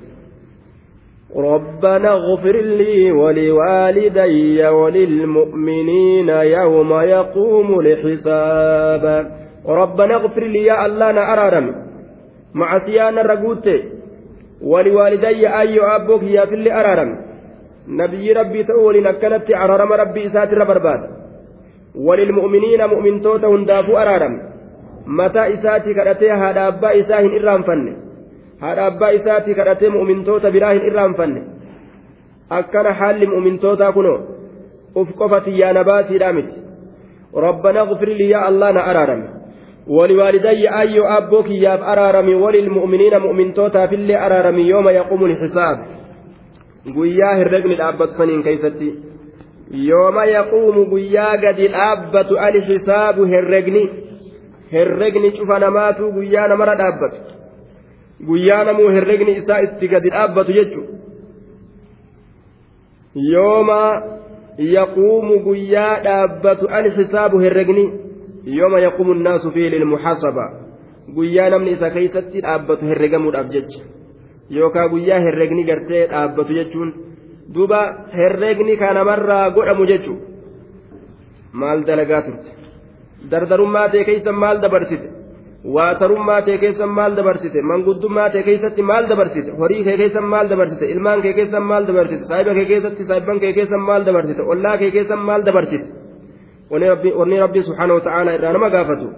[1.37, 9.05] ربنا اغفر لي ولوالدي وللمؤمنين يوم يقوم الحساب
[9.67, 11.75] ربنا اغفر لي يا الله نأرارم
[12.55, 13.71] مع سيانا رقوت
[14.63, 17.28] ولوالدي أي أبوك يا في اللي أرارم
[17.90, 21.02] نبي ربي تقول نكنت أرارم ربي إسات ربرباد
[21.96, 24.50] وللمؤمنين مؤمن توتا هندافو أرارم
[25.10, 27.94] mataa isaatti kadhatee haadha abbaa isaa hin irraanfanne
[28.62, 31.42] haadha abbaa isaatti kadhatee mu'mintoota biraa hin irraanfanne
[32.58, 34.20] akkana haalli mu'mintootaa kunoo
[35.02, 36.54] uf qofa xiyyaana baasiidhaa miti
[37.48, 39.28] rabbana gfir lii yaa allah na araarame
[39.98, 45.78] ولوالدي أي أبوك ياب أرارمي وللمؤمنين مؤمن توتا في اللي أرارمي يوم يقوم الحساب
[46.86, 48.90] guyyaa herregni dhaabbataniin keessatti
[49.72, 53.90] yooma yaquumu guyyaa gadi dhaabbatu alhisaabu herregni.
[54.72, 57.18] Herregni cufa namaatu guyyaa namarra dhaabbatu.
[58.28, 60.82] Guyyaa namuu herregni isaa itti gadi dhaabbatu jechu.
[63.16, 64.02] Yooma
[64.58, 67.86] yaquumu guyyaa dhaabbatu alhisaabu herregni.
[68.46, 70.46] Yooma yaquumu naasu fiililmuxasaba
[71.16, 73.80] guyyaa namni isa keeysatti dhaabbatu herregamuudhaaf jecha.
[74.58, 76.94] Yookaa guyyaa herregni gartee dhaabbatu jechuun
[77.54, 77.80] duuba
[78.18, 80.18] herregni kanamarraa godhamu jechu
[81.54, 82.52] maal dalagaa turte
[83.32, 85.08] dardarummaa ta'e keessa maal dabarsite
[85.76, 90.92] waatarummaa ta'e keessa maal dabarsite manguddummaa ta'e keessatti maal dabarsite horii kee keessa maal dabarsite
[90.94, 94.92] ilmaan kee keessa maal dabarsite saahiba kee keessatti saahiban kee keessa maal dabarsite ollaa kee
[94.98, 95.88] keessa maal dabarsite
[96.70, 99.10] wanni rabbiin subhaanahu wa irraa nama gaafatu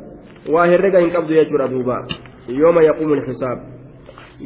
[0.56, 2.06] waa herrega hin qabdu jechuudha duuba
[2.62, 3.71] yooma yaquumu lxisaab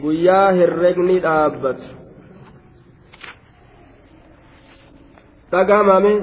[0.03, 1.87] guyyaa herregni dhaabbatu
[5.51, 6.17] dhagaa maamee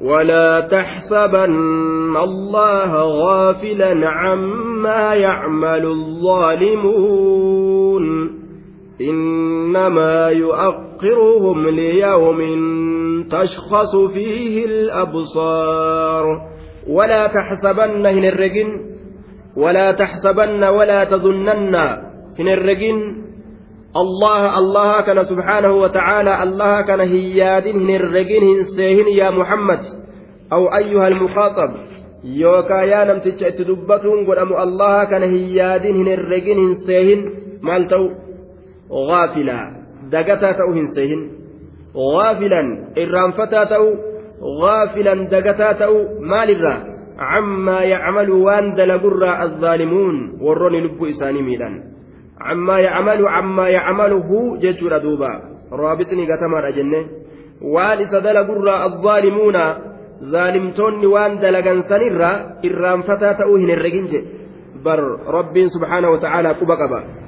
[0.00, 7.51] ولا تحسبن الله غافلا عما يعمل الظالمون
[9.00, 12.40] إنما يؤخرهم ليوم
[13.30, 16.24] تشخص فيه الأبصار.
[16.88, 18.80] ولا تحسبن هن الرجن.
[19.56, 21.74] ولا تحسبن ولا تظنن
[22.38, 23.22] هن الرجن.
[23.96, 29.80] الله الله كان سبحانه وتعالى الله كان هيادين هنرجين سيهن يا محمد.
[30.52, 31.70] أو أيها المخاطب.
[32.24, 37.32] يوكا يا نمتج تدبتون قدام الله كان هيادين هنرجين سيهن.
[37.62, 38.21] مالتو.
[38.92, 39.60] غافلا
[40.12, 41.22] دقتا تو سيهن.
[41.96, 42.62] غافلا
[42.98, 43.84] إرانفتا تو
[44.60, 46.76] غافلا دقتا تو مال الرا
[47.18, 51.74] عما يعمل وان دلقر الظالمون وروني لب إساني ميلان.
[52.40, 55.32] عما يعمل عما يعمله ججر دوبا.
[55.72, 57.02] رابطني قتمر أجنة.
[57.62, 59.56] وان إسدل قرى الظالمون
[60.32, 62.32] ظالمتون وان دلقا سنرا
[62.64, 64.12] إرام فتا تأوهن الرقنج.
[64.84, 67.21] بر رب سبحانه وتعالى قبا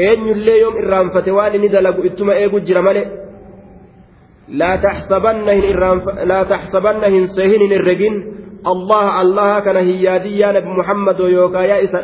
[0.00, 3.04] أين يلي يوم إرام فتوان ندلق إتما إيقو جرمالي
[4.48, 5.98] لا تحسبنهن إرام
[6.30, 8.14] لا تحسبنهن سهن الرقن
[8.72, 11.98] الله الله كان هيادي يا نبي محمد ويوكا يا إسا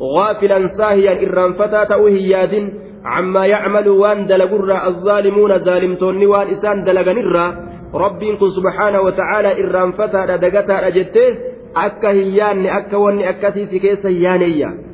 [0.00, 2.72] غافلا ساهيا إرانفتا تأوه ياد
[3.04, 7.46] عما يعمل وان دلقر الظالمون ظالمتون وان إسان دلقنرا
[7.94, 11.28] ربي كن سبحانه وتعالى إرانفتا دقتا أجته
[11.76, 14.93] أكا هيان أكا واني أكتي سكيس هيانيا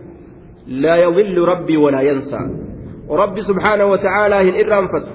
[0.70, 2.41] لا يضل ربي ولا ينسى
[3.10, 5.06] ربي سبحانه وتعالى هن إرانفت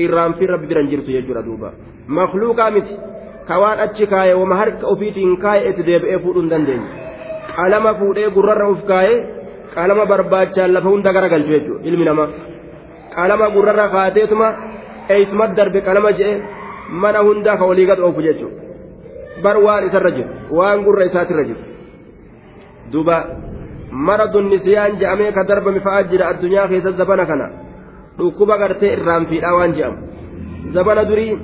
[0.00, 1.70] إران في ربي برنجرت يجر دوبا
[2.08, 2.88] مخلوقا مت
[3.48, 6.82] كوان أتشكاية ومهرك أفيتين كاية اتديب إفور دندين
[7.56, 9.16] qalama fuudhee gurrarra uf kaa'ee
[9.74, 12.28] qalama barbaachaan lafa hunda garagalchu jechuudha ilmi namaa
[13.14, 14.48] qalama gurrarra kaateetuma
[15.14, 16.34] eeysumat darbe qalama je'e
[17.02, 18.58] mana hundaa ka walii gad oofu jechuudha
[19.44, 21.62] bar waan isarra jiru waan gurra isaatirra jiru
[22.92, 23.16] duuba
[23.93, 27.47] mara dunnisiyaan je'amee ka darbame fa'aa jira addunyaa keessa zabana kana
[28.17, 29.97] dhukkuba gartee irraanfiidhaa waan je'amu.
[30.73, 31.37] Zabana durii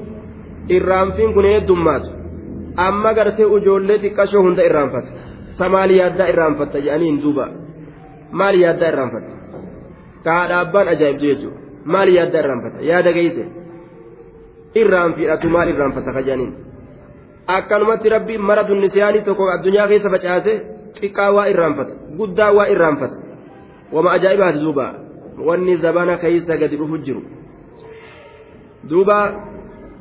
[0.77, 2.09] irraanfiin kun heddummaatu
[2.87, 5.11] amma gartee ijoollee xiqqashoo hunda irraanfata.
[5.75, 7.45] maal yaaddaa irraanfatta jedhaniin duuba?
[8.31, 9.33] Maal yaaddaa irraanfatta
[10.23, 11.59] kaadha abbaan ajaa'ibtu jechuudha.
[11.85, 13.43] Maal yaaddaa irraanfatta yaada geesse
[14.75, 16.53] irraan fidhatu maal irraanfatta ka jedhaniin
[17.47, 20.53] akkanumatti rabbiin mara dunnisiyaanii tokko addunyaa keessa facaase
[20.99, 23.17] xiqqaa waa irraanfata guddaa waa irraanfata
[23.91, 24.87] wama ajaa'ibaati duuba
[25.47, 27.21] wanni zabana keessa gadi dhufu jiru
[28.89, 29.19] duuba.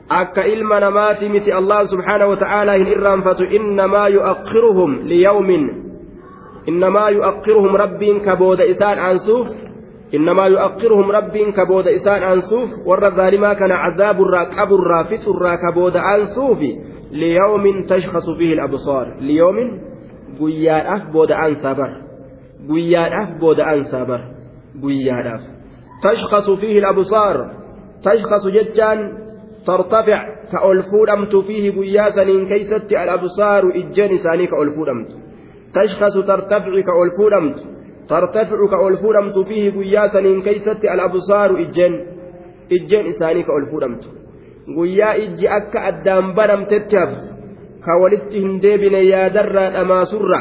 [0.09, 5.65] akka ilma namaati miti allah subxaanahu wata'aalaa hin irraanfatu innamaa yu'akkiruhum liyawmin
[6.67, 9.49] innamaa yu'akkiruhum rabbiin ka booda isaan aansuuf
[10.13, 16.01] innamaa yu'akkiruhum rabbiin ka booda isaan aansuuf warra zaalimaa kana cazaaburraa qaburraa fixurraa ka booda
[16.13, 16.71] aansuufi
[17.11, 19.69] liyawmin tashkhasu fiihi alabsaar liyawmin
[20.41, 21.93] guyyaadhaaf booda aansaa bar
[22.71, 24.21] guyyaadhaaf booda aansaa bar
[24.83, 25.43] guyyaadhaaf
[26.03, 27.37] tashkhasu fiihi alabsaar
[28.07, 29.01] tashkhasu jechaan
[29.69, 30.21] ترتفع
[30.53, 35.11] كألفودمت فيه قياسا كيست الأبصار إجان ساني كألفودمت
[35.75, 37.59] تشخص ترتفع كألفودمت
[38.09, 41.93] ترتفع كألفودمت فيه قياسا كيست الأبصار إجان
[42.71, 44.09] ijjeen isaanii ka ol fuudhamtu
[44.77, 47.27] guyyaa ijji akka addaan banamtetti haftu
[47.85, 50.41] ka walitti hin deebine yaadarraa dhamaasurra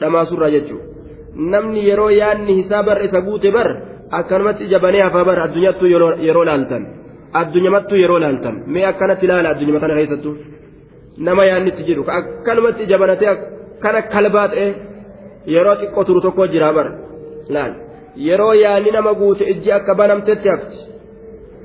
[0.00, 0.94] dhamaasurra jechuudha
[1.52, 3.68] namni yeroo yaanni hisaabarra isa guute bar
[4.10, 5.88] akkanumatti ija banee hafaa bar addunyaattuu
[6.26, 6.86] yeroo laaltan.
[7.40, 8.62] Addunyamattuu yeroo laaltan.
[8.66, 10.34] Mee akkanatti ilaala addunyama kana keessattuu?
[11.18, 14.66] Nama yaanni itti jedhu akkanumatti ija banatee akkana kalbaa ta'e
[15.54, 16.88] yeroo xiqqoo turu tokko jira bar.
[17.48, 17.72] Laal.
[18.16, 20.78] Yeroo yaanni nama guute ijji akka banamtetti hafti.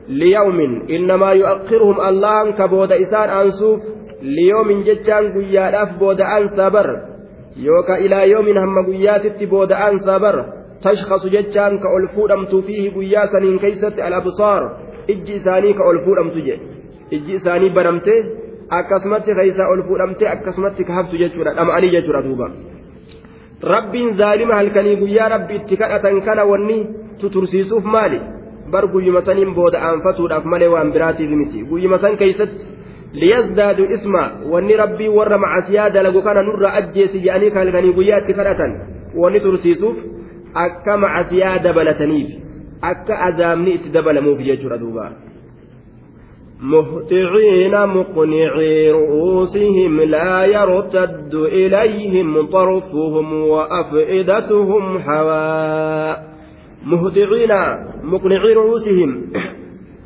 [0.08, 3.82] Liyawmin innamaa yu'akkiruhum allahan ka booda isaan aansuuf
[4.22, 6.88] liyoomin jechaan guyyaadhaaf booda aansaa bar
[7.66, 10.36] yookaan ilaa yoomin hamma guyyaatitti booda aansaa bar
[10.84, 14.64] tashkasu jechaan ka ol fuudhamtu fiihi guyyaa saniin keeysatti al-absaar
[15.14, 16.66] ijji isaanii ka ol fuudhamtu jedhe
[17.18, 18.16] ijji isaanii banamte
[18.80, 22.50] akkasumatti keeysaa ol fuudhamte akkasumatti ka haftu jechuudha dhama'anii jechuudha duuba
[23.74, 26.80] rabbiin zaalima halkanii guyyaa rabbi itti kadhatan kana wanni
[27.22, 28.20] tutursiisuuf maali
[28.72, 29.80] bar guyyuma saniin booda
[30.46, 32.79] malee waan biraatiif miti guyyuma san keeysatti
[33.14, 38.76] liyazdaadu isma wanni rabbii warra macasiyaa dalagu kana nurra ajjeesi jedhanii halkanii guyyaa itti kadhatan
[39.16, 39.98] wanni tursiisuuf
[40.54, 42.30] akka macasiyaa dabalataniif
[42.82, 45.12] akka azaabni itti dabalamuuf jechuudha duuba
[46.62, 56.30] مهطعين مقنعي رؤوسهم لا يرتد إليهم طرفهم وأفئدتهم حواء
[56.86, 57.54] مهطعين
[58.04, 59.32] مقنعي رؤوسهم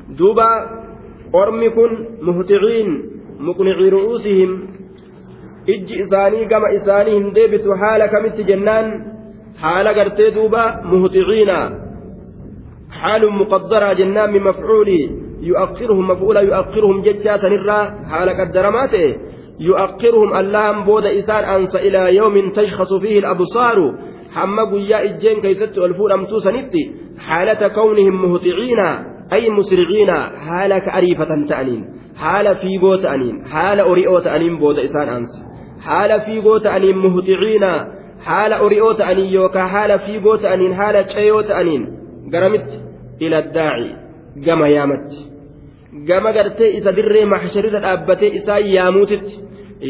[0.10, 0.83] دوبا
[1.36, 4.68] أرمكن مهطعين مقنعي رؤوسهم
[5.70, 8.86] إج إساني كما إساني هندبت حال كمت جنان
[9.62, 11.50] حال قرتي دوبا مهطعين
[12.92, 15.02] حال مقدرة جنان من مفعولي
[15.42, 17.80] يؤخرهم مفعولا يؤخرهم ججا سنرا
[18.12, 18.94] حال قدرمات
[19.60, 23.78] يؤخرهم اللهم بود إسان أنس إلى يوم تشخص فيه الأبصار
[24.32, 28.80] حما قيا إجين كيست ألفون أمتو سنتي حالة كونهم مهطعين
[29.34, 30.12] أي مسرعين
[30.48, 35.44] حال كأريفة تأنين حال في قوت أنين حال أريئو تأنين بود إسان أنس
[35.82, 37.64] حال في قوت أنين مهطعين
[38.26, 41.84] حال أريئو تأنين يوكا حال في قوت أنين حال تشيو تأنين
[42.34, 42.70] قرمت
[43.22, 43.96] إلى الداعي
[44.48, 45.34] قم يامت
[45.94, 49.40] isa dirree maxsharirra dhaabbatee isaan yaamuutitti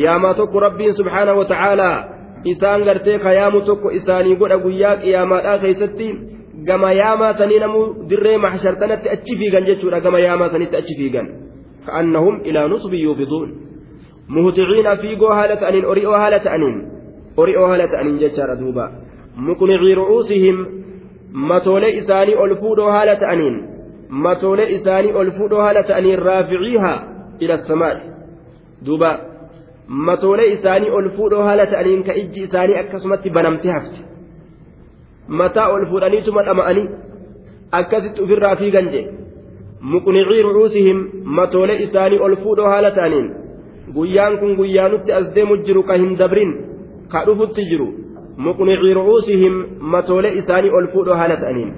[0.04, 1.98] yaamaa tokko rabbiin subhaanahu wa ta'aalaa
[2.44, 6.08] isaan gartee ka yaamu tokko isaanii godha guyyaa qiyaamaadhaa keessatti
[6.62, 11.28] gama yaamaa sanii namuu dirree maxshar tanatti achi fiigan jechuudha gama yaamaa sanitti achi fiigan
[11.86, 13.50] ka'annahum ilaa nusbi yuufiduun
[14.28, 16.78] muhuticiina fiigoo haala ta'aniin ori'oo haala ta'aniin
[17.38, 18.86] ori'oo haala ta'aniin jechaadha duuba
[19.50, 20.64] muqnicii ru'uusihim
[21.52, 23.60] matoolee isaanii ol fuudhoo haala ta'aniin
[24.28, 26.98] matoolee isaanii ol fuudhoo haala ta'anii raaficiihaa
[27.40, 27.94] ila samaa
[28.86, 29.12] duuba
[29.88, 34.13] matoolee isaanii ol fuudhoo haala ta'aniin ka ijji isaanii akkasumatti banamtee hafte
[35.28, 36.90] mataa ol fuudhaniituma dhama'anii
[37.72, 39.06] akkasitti ofirraa fiigan jee
[39.94, 41.00] muqnicii ru'uusihim
[41.38, 43.32] matoolee isaanii ol fuudhoo haala ta'aniin
[43.96, 46.52] guyyaan kun guyyaanutti as deemu jiru ka hin dabrin
[47.12, 47.88] ka dhufutti jiru
[48.48, 49.56] muqnicii ru'uusihim
[49.96, 51.74] matoolee isaanii ol fuudhoo haala ta'aniin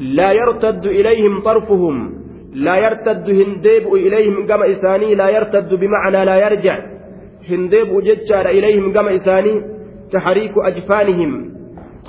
[0.00, 2.14] لا يرتد إليهم طرفهم
[2.54, 6.76] لا يرتد هنديب إليهم كما إساني لا يرتد بمعنى لا يرجع
[7.50, 9.62] هنديب ججار إليهم كما إساني
[10.12, 11.57] تحريك أجفانهم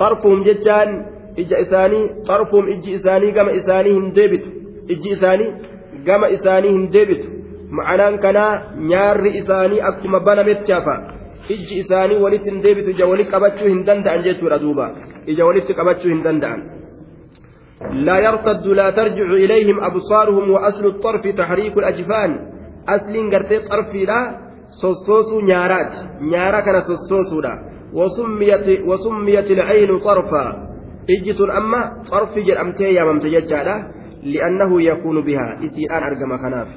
[0.00, 0.88] طرفهم ججان
[1.38, 4.44] إج إساني طرفهم إج إساني كما إساني هنديبت
[4.92, 5.46] إج إساني
[6.06, 7.22] كما إساني هنديبت
[7.76, 8.46] معنى كنا
[8.90, 10.96] نيار إساني أكتم بنا متشافا
[11.54, 14.86] إج إساني ولت هنديبت إجا ولت قبتشو هندندان جيتورا دوبا
[15.30, 16.60] إجا ولت قبتشو هندندان
[18.06, 22.30] لا يرتد لا ترجع إليهم أبصارهم وأصل الطرف تحريك الأجفان
[22.94, 24.20] أصل قرتي طرفي لا
[24.82, 26.74] صصوص نيارات نيارا كان
[27.44, 27.52] لا
[27.94, 30.46] وسميت وسميت العين طرفا.
[31.10, 33.86] إجت أما طرف جرأمتي يا ممتججة
[34.22, 35.58] لأنه يكون بها.
[35.64, 36.68] إسيان أرقم خناف.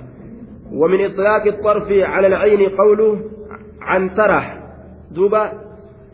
[0.73, 3.19] ومن إطلاق الطرف على العين قوله
[3.81, 4.59] عن ترح
[5.11, 5.51] دوبا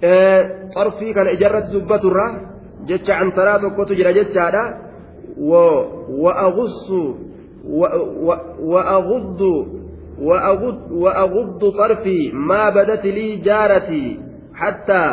[0.04, 0.42] آه
[0.76, 2.50] طرفي كان إجرة دبة الراه
[2.88, 4.90] jecha antaraa tokkotu jira jechaadha
[5.40, 6.92] وأغص
[8.60, 9.42] وأغض
[10.92, 12.32] وأغض طرفي.
[12.34, 14.20] ما بدت لي جارتي.
[14.60, 15.04] حتى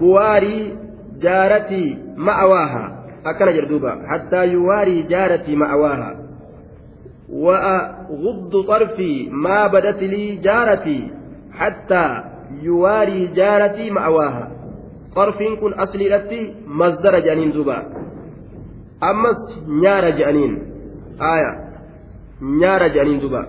[0.00, 0.76] بواري
[1.22, 2.84] جارتي مأواها
[3.26, 6.10] أكن جردوبا حتى يواري جارتي مأواها
[7.32, 11.10] وأغض طرفي ما بدت لي جارتي
[11.52, 12.06] حتى
[12.62, 14.54] يواري جارتي مأواها
[15.14, 16.38] xarfiin kun asliidhatti
[16.80, 17.76] masdara jedhaniin duuba
[19.10, 19.40] ammas
[19.82, 20.54] nyaara jedhaniin
[21.30, 21.52] aaya
[22.62, 23.42] nyaara jedhaniin duuba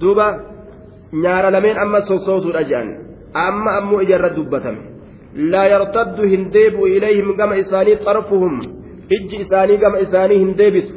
[0.00, 0.26] duuba
[1.24, 2.88] nyaara lameen ammas sossootuudha jedhan
[3.44, 4.78] amma ammoo ijarra dubbatame
[5.54, 8.60] laa yartaddu hin deebi'u ilayhim gama isaanii xarfuhum
[9.16, 10.94] ijji isaanii gama isaanii hin deebitu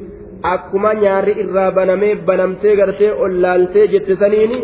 [0.51, 4.59] akkuma nyaarri irraa banamee banamtee gartee ollaaltee jette saniini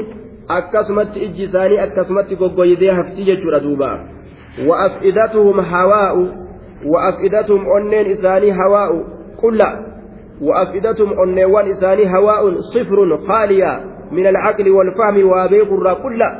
[0.57, 3.89] akkasumatti ijji isaanii akkasumatti goggoydee hafti jechuudha duuba
[4.67, 6.23] wa'afidatuhum hawaa'u
[6.93, 8.99] wa'afidatuhum onneen isaanii hawaa'u
[9.41, 9.69] qulla
[10.41, 13.79] wa'afidatuhum onneewwan isaanii hawaa'un sifrun khaaliya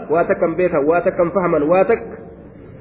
[0.09, 2.17] waa takkan beekan waa takkan fahman waa takka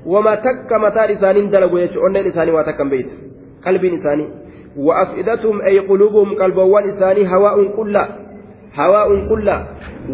[0.07, 3.17] wama takka mataan isaaniin dalagu jechuudha onneen isaanii waa takkan beeytu
[3.65, 4.45] qalbiin isaanii
[4.77, 8.09] وأفئدتهم أي قلوبهم قلبوان إساني هواء كلا
[8.75, 9.65] هواء كلا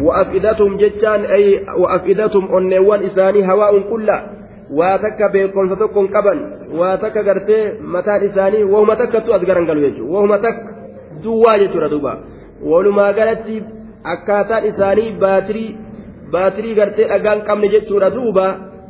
[0.01, 4.17] وأفئدتهم جتان أي وأفئدتهم أنيوان إساني هواء كلا
[4.71, 6.37] واتك بيكون ستكون قبل
[6.73, 10.63] واتك قرتي متان إساني وهم تك قالوا يجو وهم تك
[11.23, 12.13] دوا دوبا.
[12.63, 13.63] ولما قالت
[14.13, 15.77] akkaataan isaanii baatirii
[16.31, 18.45] baatirii gartee dhagaan qabne jechuudha duuba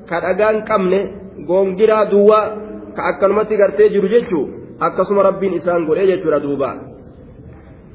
[0.09, 0.99] ka dhagaan qabne
[1.47, 2.45] goongiraa duwwaa
[2.95, 4.45] ka akkanumatti gartee jiru jechuu
[4.79, 6.71] akkasuma rabbiin isaan godhee jechuudha duuba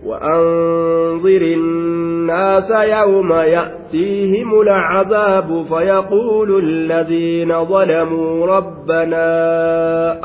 [0.07, 9.29] وأنظر الناس يوم يأتيهم العذاب فيقول الذين ظلموا ربنا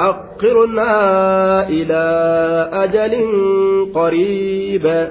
[0.10, 0.94] أقرنا
[1.70, 2.04] إلى
[2.74, 3.14] أجل
[3.96, 5.08] قريب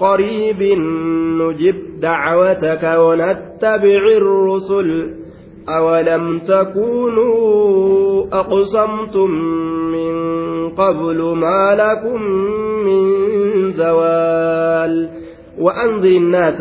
[0.00, 0.62] قريب
[1.40, 5.14] نجب دعوتك ونتبع الرسل.
[5.68, 9.30] أولم تكونوا أقسمتم
[9.92, 10.14] من
[10.68, 12.22] قبل ما لكم
[12.86, 13.02] من
[13.72, 15.08] زوال؟
[15.58, 16.60] وأنذر الناس.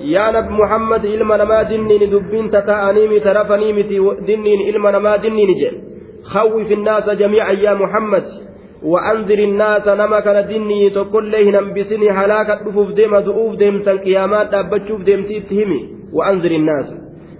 [0.00, 3.98] يا نبي محمد إلما نما دنين دبين تتأني مترفني متي
[4.28, 5.76] دنين إلما نما دنين جل
[6.22, 8.49] خوف الناس جميعا يا محمد.
[8.82, 15.00] وأنذر الناس نما كان دني تقول له نبسني هلاك دفوف ديم دؤوف ديم تنقيامات دابتشوف
[15.02, 16.86] ديم تيتهمي وأنذر الناس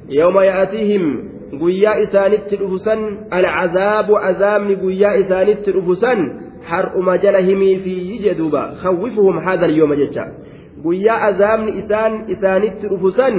[0.09, 1.31] يوم يأتيهم
[5.19, 6.21] isaanitti dhufu san
[6.71, 10.25] har'uma jala himiifi jedhuuba khawwifuhum haadha alyooma jecha
[10.85, 13.35] guyyaa azaabni isaan isaanitti dhufu san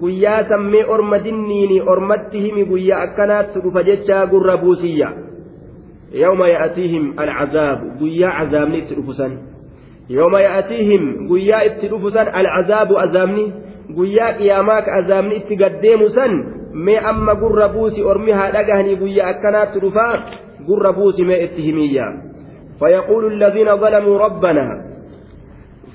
[0.00, 5.12] guyyaa sammee orma dinniini ormatti himi guyyaa akkanaatti dhufa jecha gurra buusiyya
[10.40, 13.52] ya'atiihim guyyaa itti dhufu san alcazaabu azaabni
[13.96, 16.32] guyyaa qiyaamaa ka azaabni itti gaddeemu san
[16.74, 20.14] mee amma gurra buusi ormi haa dhagahanii guyyaa akkanaatti dhufaa
[20.66, 22.06] gurra buusi mee itti himiyya
[22.82, 24.84] فيقول الذين ظلموا ربنا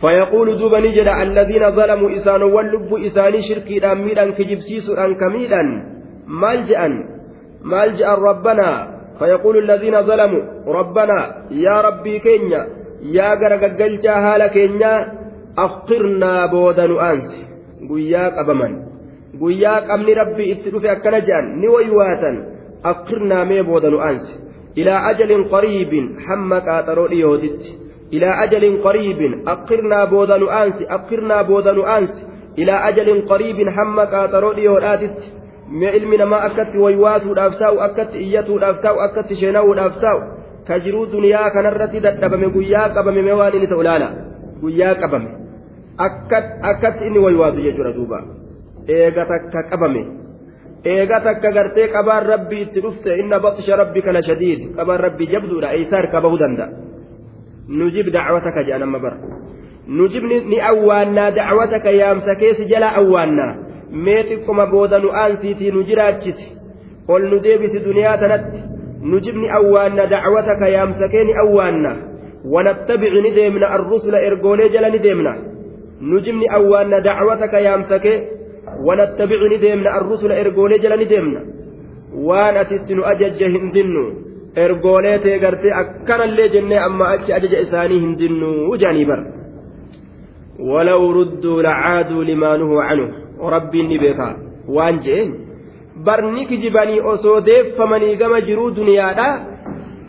[0.01, 5.61] فيقول دوبا نجد الذين ظلموا إسان واللب إساني شركي أميرا كجبسيس أنكميدا
[6.27, 6.81] ملجأ
[7.63, 11.19] ملجأ ربنا فيقول الذين ظلموا ربنا
[11.51, 12.67] يا ربي كينيا
[13.01, 14.93] يا غرغجلجا هالا كينيا
[15.57, 16.85] أفقرنا بودا
[19.39, 22.37] guyyaa qabni rabbi itti dhufe akkana jedhan ni waywaatan
[22.91, 24.33] akkirnaa mee booda nu aanse
[24.81, 27.75] ilaa ajalin qariibin hamma qaaxaroo dhiyootitti
[28.17, 32.21] ilaa ajalin qariibin akkirnaa booda nu aanse akkirnaa booda nu aanse
[32.63, 35.33] ilaa ajalin qariibin hamma qaaxaroo dhiyoodhaatitti
[35.69, 40.19] mee ilmi namaa akkatti waywaatuudhaaf taa'u akkatti iyyatuudhaaf taa'u akkatti sheenawuudhaaf taa'u
[40.67, 44.07] ka jiruu duniyaa kanarratti dadhabame guyyaa qabame mee waan inni ta'u laala
[44.61, 45.29] guyyaa qabame
[46.71, 48.19] akkatti inni waywaatu jechuudha duuba
[48.97, 50.03] eega takka qabame
[50.95, 55.73] eega takka gartee qabaan rabbii itti dhufte inna baqsha rabbi kana shadiid qabaan rabbii jabduudha
[55.75, 56.69] eeysaa harka bahuu danda'a
[57.79, 59.17] nujib dacwataka jedhan amma bara
[59.87, 63.66] nujib ni awwaannaa dacwataka yaamsa keessi jala awwaannaa
[64.04, 66.46] mee xiqqoma booda nu aansiitii nu jiraachisi
[67.08, 68.60] ol nu deebisi duniyaa tanatti
[69.10, 71.92] nujib ni awwaanna dacwataka yaamsa kee ni awwaanna
[72.54, 75.34] ونتبع ندمنا الرسل إرجولي جل ندمنا
[76.10, 78.12] nujibni awwaanna dacwataka yaamsake
[78.86, 81.40] wanattabicu ni deemna arrusula ergoolee jala ni deemna
[82.28, 84.04] waan asitti nu ajajje hin dinnu
[84.64, 89.22] ergoolee tee gartee akkanallee jennee amma achi ajaja isaanii hin dinnu jaanii bar
[90.58, 93.08] ولو ردوا لعادوا لما نهوا عنه
[93.55, 94.27] rabbiin ni beeka.
[94.67, 95.35] Waan je'een
[96.05, 99.27] barni kijibanii osoo deeffamanii gama jiruu duniyaadha.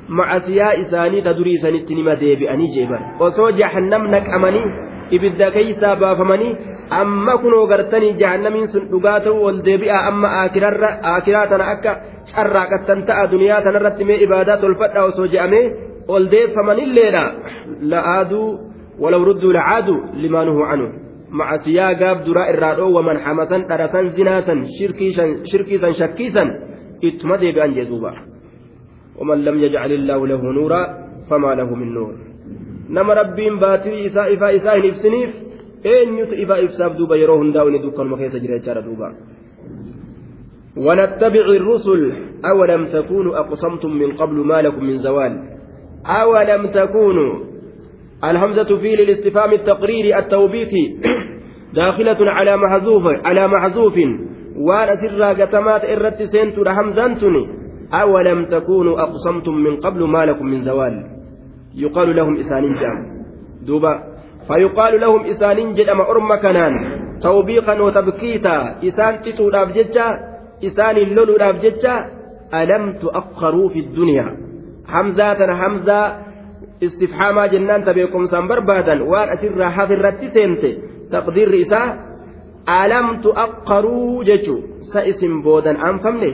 [0.08, 1.58] Macasiyaa isaanii ta durii
[1.88, 4.64] nima deebi'anii jee bara osoo jahannam naqamanii
[5.10, 6.56] ibidda keeysaa baafamanii
[6.90, 11.96] amma kunoo gartanii jahannamiin sun dhugaa ta'u wal deebi'aa amma aakiraa tana akka
[12.34, 15.64] carraaqattan ta'a duniyaa tanarratti mee ibaadaa tolfadha osoo je'amee
[16.08, 17.24] ol deeffamanilleedha
[17.92, 18.48] la'aaduu
[19.04, 20.64] walaw rudduu la'aaduu limaa nuhu
[22.00, 26.48] gaaf duraa irraa dhoowwaman hamasan dharasan zinaasan shirkiisan shakkiisan
[27.02, 28.12] ittuma deebi'an jee duuba
[29.18, 30.82] ومن لم يجعل الله له نورا
[31.30, 32.14] فما له من نور
[33.60, 35.30] baatirii isaa ifaa isaa hin ibsiniif
[35.84, 39.12] eenyutu ifaa ibsaaf duuba yeroo hundaa'u inni dukkanuma keessa jira jechaadha duuba
[40.78, 42.12] ونتبع الرسل
[42.44, 45.32] أولم تكونوا أقسمتم من قبل ما لكم من زوال
[46.06, 47.34] أولم تكونوا
[48.24, 50.96] الهمزة في للاستفهام التقريري التوبيخي
[51.74, 53.94] داخلة على محذوف على محذوف.
[54.56, 57.46] وأنا سر قتمات إرت سنت همزنتني.
[57.92, 61.04] أولم تكونوا أقسمتم من قبل ما لكم من زوال؟
[61.74, 62.98] يقال لهم إسانين جام.
[63.66, 64.02] دوبا.
[64.48, 66.74] فيقال لهم إسانين جدام أرم كنان.
[67.22, 68.76] توبيقا وتبكيتا.
[68.84, 70.08] إسان تتو ججا.
[70.64, 71.96] إسان اللولو ججا.
[72.54, 74.36] ألم تؤخروا في الدنيا؟
[74.88, 76.27] حمزة حمزة
[76.81, 80.69] istifhaamaa jennaan tabeekumsaan barbaadan waan asirraa hafirratti seente
[81.11, 81.88] taqdiirri isaa
[82.79, 84.59] alam tu'aqqaruu jechuu
[84.91, 86.31] sa isin boodan aanfamne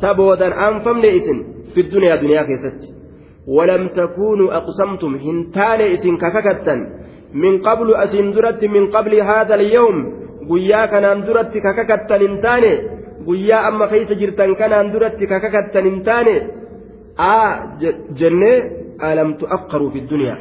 [0.00, 1.38] sa boodan aanfamne isin
[1.74, 2.94] fi duniyaa duniyaa keessatti
[3.56, 6.74] ولم تكونوا أقسمتم هنتان إسن كككتا
[7.34, 9.96] من قبل أسن درت من قبل هذا اليوم
[10.50, 12.64] قيا كان درت كككتا هنتان
[13.28, 16.26] قيا أما خيس جرتان كان درت كككتا هنتان
[17.20, 17.52] آه
[18.18, 18.77] جنة alam tu'aqqaruu
[19.93, 20.37] fi duniyaa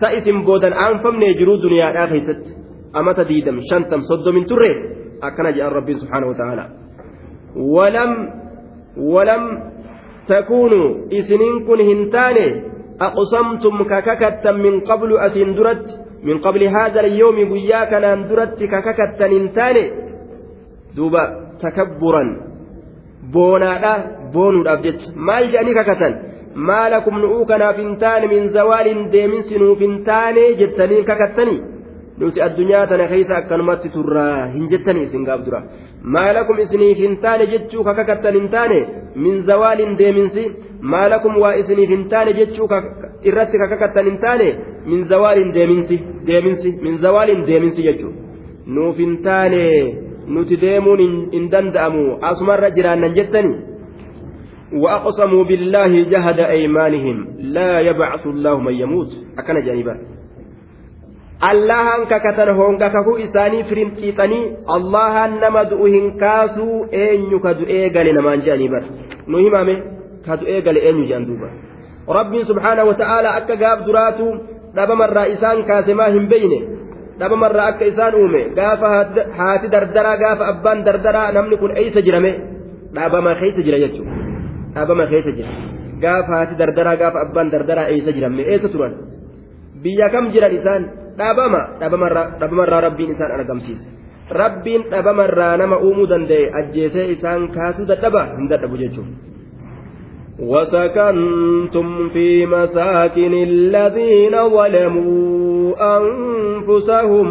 [0.00, 2.50] sa isin boodan aanfamne jiruu duniyaadhaa keessatti
[2.92, 4.70] amata diidam shantam soddomin turre
[5.20, 6.68] akkana jedhan rabbiin subhaanahu wataaalaa
[7.76, 8.12] walam
[9.14, 9.44] walam
[10.28, 12.46] takuunuu isiniin kun hin taane
[13.08, 15.92] aqsamtum kakakattan min qablu asiin duratti
[16.22, 19.84] min qabli haadha alyawmi guyyaa kanaan duratti kakakattan hin taane
[20.96, 21.22] duuba
[21.62, 22.30] takabburan
[23.32, 23.92] boonaadha
[24.32, 26.14] boonuudhaaf jecha maal jedhanii kakatan
[26.66, 31.58] maa lakum nu'uu kanaaf hin taane min zawaalin deeminsi nuuf hin taane jettanii kakattanii
[32.20, 35.60] nuti addunyaa tana keessa akkanumatti turraa hin jettanii isin gaaf dura
[36.16, 38.78] maa lakum isiniif hin taane jechuu kakakattan hin taane
[39.26, 40.44] min zawaalin deeminsi
[40.94, 42.68] maa lakum waa isiniif hin taane jechuu
[43.32, 44.48] irratti kakakattan hin taane
[44.90, 46.02] min zawaalin deeminsi
[46.32, 48.12] deeminsi min zawaalin deeminsi jechuu
[48.78, 49.64] nuuf hin taane
[50.36, 51.02] nuti deemuun
[51.38, 53.56] hin danda'amu asumarra jiraannan jettanii
[54.72, 59.08] وأقسموا بالله جهد أيمانهم لا يبعث الله من يموت
[59.38, 59.96] أكن جانبا
[65.70, 68.82] du'u hin kaasuu eenyu ka du'ee gale namaan je'anii bar
[69.26, 69.74] nu himame
[70.26, 71.48] ka du'ee gale eenyu je'an duuba
[72.18, 74.26] rabbiin subhaana wata'aalaa akka gaaf duraatu
[74.74, 76.58] dhabamarraa isaan kaase maa hin beyne
[77.20, 78.90] dhabamarraa akka isaan uume gaafa
[79.38, 82.32] haati dardaraa gaafa abbaan dardaraa namni kun eeysa jirame
[82.98, 84.17] dhabama keeysa jira jechuudha
[84.77, 85.51] dhaabama keessa jira
[86.03, 88.93] gaafa haati dardaraa gaafa abbaan dardaraa eessa jiran eessa turan
[89.83, 90.83] biyya kam jiran isaan
[91.19, 93.85] dhaabama dhaabamarraa rabbiin isaan argamsiise
[94.41, 99.31] rabbiin dhaabamarraa nama uumuu danda'e ajjeesee isaan kaasuu dadhaba hin dadhabu jechuudha.
[100.39, 107.27] وسكنتم في مساكن الذين ظلموا أنفسهم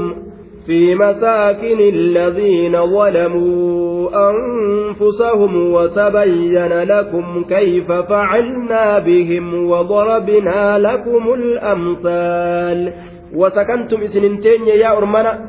[0.67, 12.93] في مساكن الذين ظلموا أنفسهم وتبين لكم كيف فعلنا بهم وضربنا لكم الأمثال.
[13.35, 15.39] وسكنتم إسننتين يا أرمنا.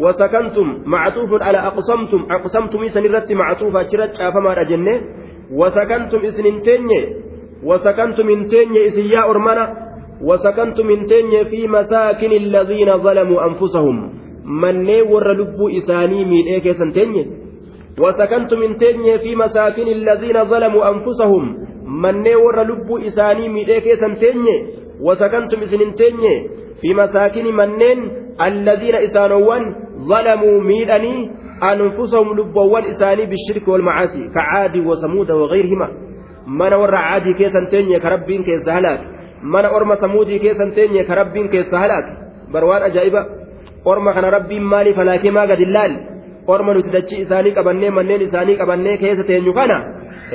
[0.00, 2.26] وسكنتم معطوف على أقسمتم.
[2.30, 5.00] أقسمتم إسنرت معطوف أشرت فما رجنة.
[5.52, 6.88] وسكنتم إسننتين
[7.64, 9.64] وسكنتم انتين إسن يا أرمنا.
[10.24, 14.27] وسكنتم انتين في مساكن الذين ظلموا أنفسهم.
[14.64, 17.26] Manneen warra lubbuu isaanii miidhee keessan teenye?
[18.00, 21.56] وسكنتم من تنية في مساكن الذين ظلموا أنفسهم
[22.02, 24.58] من ور لبوا إساني ميديك سنتنية
[25.00, 26.36] وسكنتم إسن تنية
[26.80, 28.10] في مساكن منين
[28.42, 31.30] الذين إسانوان ظلموا ميدني
[31.62, 35.88] أنفسهم لبوا إساني بالشرك والمعاصي كعاد وثمود وغيرهما
[36.46, 39.00] من ور عادي كيسن تنية كربين كيس هلاك
[39.42, 42.04] من أرم ثمودي كيسن تنية كربين كيس هلاك
[42.52, 43.37] بروان أجائبة
[43.90, 45.92] orma kana rabbiin maaliif halaakee maa gadi laal?
[46.52, 49.76] Orma nuti dachii isaanii qabannee manneen isaanii qabannee keessa teenyu kana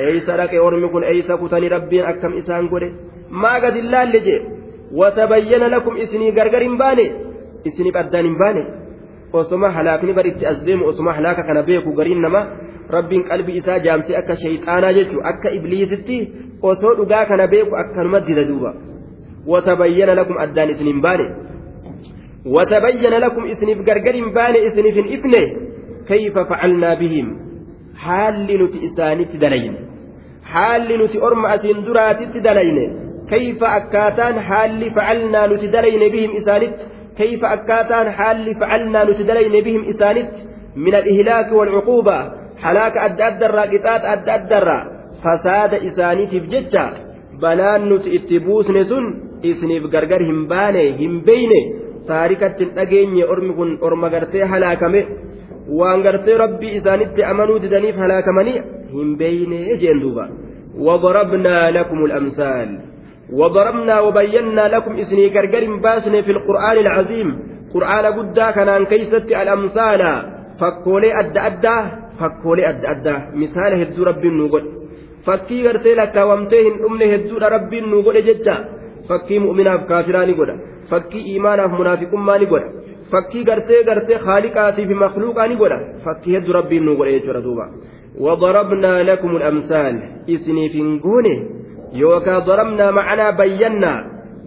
[0.06, 2.88] eeysa dhaqe ormi kun eeysa kutanii rabbiin akkam isaan godhe?
[3.42, 4.40] Maa gadi laalle jee?
[5.00, 7.06] Watabayyana lakum isinii gargar hin baane?
[7.68, 8.62] Isiniif addaan hin baane?
[9.32, 12.40] Osoma halaakni bar itti as deemu osoma halaaka kana beeku gariin nama
[12.96, 16.16] rabbiin qalbii isaa jaamsee akka shayxaanaa jechuu akka ibliisitti
[16.70, 18.70] osoo dhugaa kana beeku akkanuma dida duuba.
[19.46, 21.26] Watabayyana lakum addaan isin hin baane
[22.46, 25.44] وتبين لكم إسنف قرقر بان إسنف إفنه
[26.08, 27.26] كيف فعلنا بهم.
[27.96, 29.74] حال نتي إساني تدلين.
[30.44, 32.78] حال نتي أرم أسين درات تدلين.
[33.30, 36.76] كيف أكاتان حال فعلنا نتدلين بهم إسانت
[37.16, 40.32] كيف أكاتان حال فعلنا نتدلين بهم إسانت
[40.76, 42.44] من الإهلاك والعقوبة.
[42.62, 44.68] حلاك أد أدر قطات أد أدر
[45.24, 46.86] فساد إساني تفججا
[47.42, 49.04] بلان نتي إتبوس نسن
[49.44, 55.04] إسنف قرقر هم باني هم بيني taarikatti hin dhageenye ormi kun orma gartee halaakame
[55.80, 58.58] waan gartee rabbii isaanitti amanuu didaniif halaakamanii
[58.96, 60.26] hin beeyne jeen duuba
[60.78, 62.78] وضربنا لكم الأمثال
[63.32, 67.28] وضربنا وبينا لكم إسني قرقر باسني في القرآن العظيم
[67.74, 70.02] قرآن قدا كان كيست الأمثال
[70.60, 71.78] فكولي أدى أدى
[72.20, 74.24] فكولي أدى أدى مثال هدو رب
[75.26, 78.54] gartee lakkaawamtee hin dhumne hedduudha rabbiin nu godhe jecha
[79.08, 80.56] fakkii mu'minaaf kaafiraa ni godha
[80.90, 82.68] fakkii imaanaaf munaafiqummaa ni godha
[83.12, 87.66] fakkii gartee gartee haaliqaatii fi makluuqaa ni godha fakkii hedduu rabbiin nu godhe jechuudha duuba
[88.24, 89.94] وضربنا لكم الأمثال
[90.34, 91.36] إسني في نقونه
[91.92, 93.92] يوكا ضربنا معنا بينا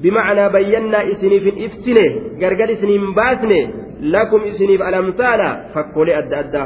[0.04, 2.08] بمعنى بينا إسني في إفسنه
[2.42, 3.62] قرقل إسني باسنه
[4.02, 5.42] لكم إسني في الأمثال
[5.74, 6.66] فكولي أدى أدى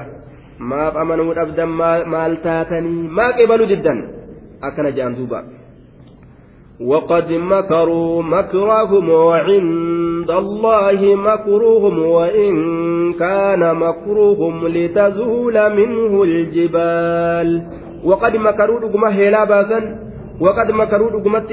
[1.01, 1.69] amanuu dhabdan
[2.13, 3.99] maal taatanii maa qebalu diddan
[4.61, 5.39] akkana jedhan duuba
[6.85, 12.53] وقد مكروا مكرهم وعند الله مكرهم وإن
[13.13, 17.49] كان مكرهم لتزول منه الجبال.
[18.03, 19.79] وقد مكروا دقمة هلا باسا
[20.41, 21.49] وقد مكروا دقمة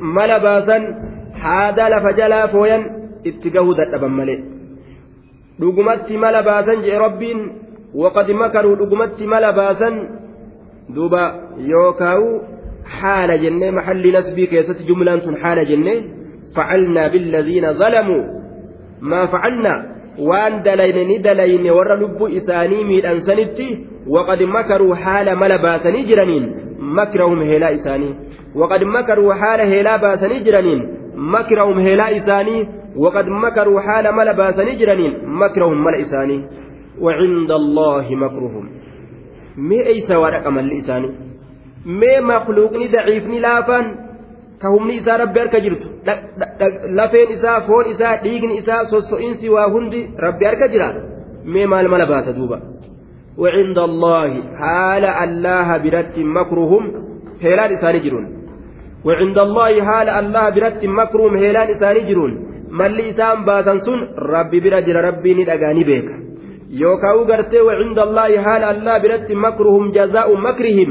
[0.00, 0.78] ملا باسا
[1.34, 2.78] هذا لفجلا فويا.
[3.26, 4.38] اتقوا ذات ملئ
[5.58, 7.68] دقمة ملا باسا جئ ربين.
[7.94, 9.94] waqad makaruu dhugumatti mala baasan
[10.94, 11.22] duuba
[11.56, 12.26] yookaa'u
[14.52, 15.96] keessatti jumlaan tun haala jennee
[16.56, 18.22] facalnaa billadhiina zalamuu
[19.00, 19.78] maa facalnaa
[20.30, 23.68] waan dalayne ni dalayne warra lubbuu isaanii miidhansanitti
[24.16, 26.46] waqad makaruu haala mala baasanii jiraniin
[27.00, 28.14] makrahum heelaa isaanii
[28.62, 30.86] waqad makaruu haala heelaa baasanii jiraniin
[31.34, 32.66] makrahum heelaa isaanii
[33.06, 36.40] waqad makaruu haala mala baasanii jiraniin makrahum mala isaanii
[37.00, 38.66] وعند الله مكرهم
[40.22, 41.27] waa dhaqa malli isaanii
[42.00, 43.86] mee makluuqni daciifni laafaan
[44.62, 45.88] ka humni isaa rabbi harka jirtu
[46.98, 50.88] lafeen isaa foon isaa dhiigni isaa sosso'insi waa hundi rabbi harka jira
[51.44, 52.60] mee maal mala baasa duuba
[53.42, 54.30] وعند الله
[54.60, 56.84] حال الله برت مكرهم
[57.44, 58.26] هيلان إساني جرون
[59.06, 62.32] وعند الله حال الله برت مكرهم هيلان إساني جرون
[62.78, 63.98] ملي إسان باسن سن
[64.34, 66.08] ربي برجر ربي ندقاني بيك
[66.70, 70.90] yookaan gartee wacinda allaahi haala allaa biratti makruhum jazaa'u makrihim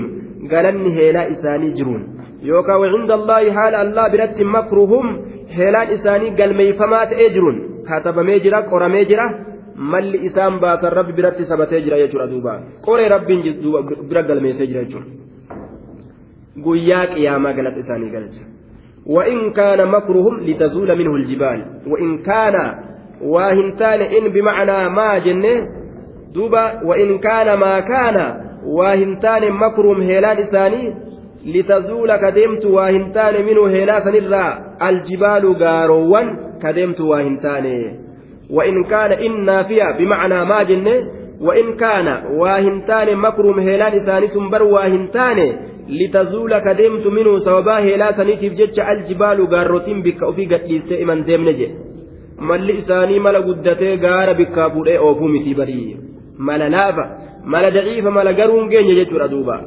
[0.53, 2.03] galanni heelaa isaanii jiruun
[2.49, 5.07] yookaan wacinda allaahi haala allaa biratti makruhum
[5.57, 9.29] heelaan isaanii galmeeyfamaa ta'ee jiruun katabamee jira qoramee jira
[9.93, 13.41] malli isaan baasan rabbi biratti sabatee jira jechuudha duuba qoree rabbiin
[14.09, 15.09] bira galmeessee jira jechuudha
[16.67, 18.45] guyyaa qiyaamaa galata isaanii galcha
[19.07, 22.55] وإن كان مكرهم لتزول منه الجبال وإن كان
[23.77, 25.53] taane in bimacnaa maa jenne
[26.33, 28.46] duuba وإن كان ما كان
[28.77, 30.93] waa hin taane makruum heelaan isaanii
[31.53, 34.49] litazuula kadeemtu waa hin taane minuu heelaa sanirraa
[34.89, 36.27] aljibaalu gaaroowwan
[36.65, 37.77] kadeemtu waa hin taane
[38.57, 40.95] وإن كان إن نافية بمعنى ما جنة
[41.41, 42.07] وإن كان
[42.41, 45.39] واهنتان مكروم هيلان إساني سنبر واهنتان
[45.99, 51.67] لتزول كدمت منه سوابا هيلا سنيتف جتش الجبال غاروتين بك وفي قد يستئمن ديمنجي
[52.39, 55.97] malli isaanii mala guddatee gaara bikkaa fuudhee oofuu miti barii
[56.38, 57.04] mala laafa
[57.44, 59.58] mala daciifa mala garuun geenye jechuudha duuba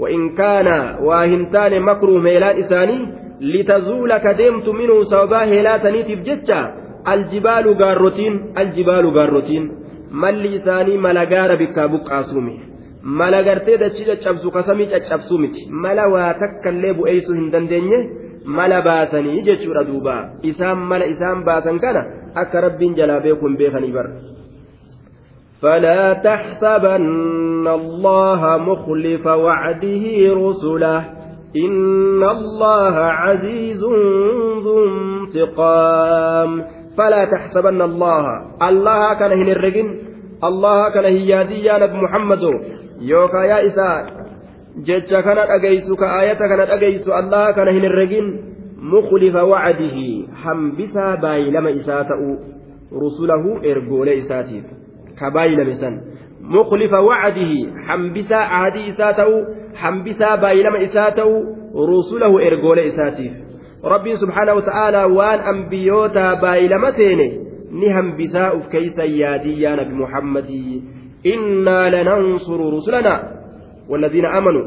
[0.00, 0.68] وإن كان
[1.04, 2.98] واهنتان مكروه ميلان إساني
[3.40, 6.60] لتزول كدمت منه سوبا هيلاتني تفجتشا
[7.12, 9.64] الجبال غاروتين الجبال غاروتين
[10.10, 12.54] malli isaanii mala gaara bikkaa buqqaasuumi
[13.18, 17.98] mala gartee dachii caccabsu kasamii caccabsuu miti mala waa takka illee bu'eessuu hin dandeenye
[18.58, 20.14] mala baasanii jechuudha duuba
[20.50, 22.02] isaan mala isaan baasan kana
[22.42, 24.08] akka rabbiin jalaa beekuun beekanii bar
[25.65, 30.03] فلا تحسبن الله مخلف وعده
[30.33, 31.05] رسله.
[31.65, 33.81] إن الله عزيز
[34.63, 36.63] ذو انتقام.
[36.97, 38.25] فلا تحسبن الله.
[38.69, 40.01] الله كان كنه الرجل.
[40.43, 42.43] الله كنه يادي يا محمد.
[43.01, 44.05] يوكا يا إساء
[44.85, 48.39] جتش كانت أجيسك آيتك كانت أجيس الله كان كنه الرجل.
[48.77, 49.97] مخلف وعده.
[50.43, 52.21] حمبسا باي لما إساته
[52.93, 54.84] رسله إرجو لإساته
[57.87, 59.37] hambisaa ahadii isaa ta'u
[59.83, 61.35] hambisaa baay'ilama isaa ta'u
[61.91, 63.33] rusulahu ergoolee isaatiif
[63.93, 67.27] rabbiin subhaanahu wata'aalaa waan ambiyootaa baay'ilama seene
[67.71, 70.83] ni hambisaa uf keeysan yaadii yaa nabi muhammadii
[71.33, 73.19] innaa lanansuru rusulanaa
[73.89, 74.65] والذين آمنوا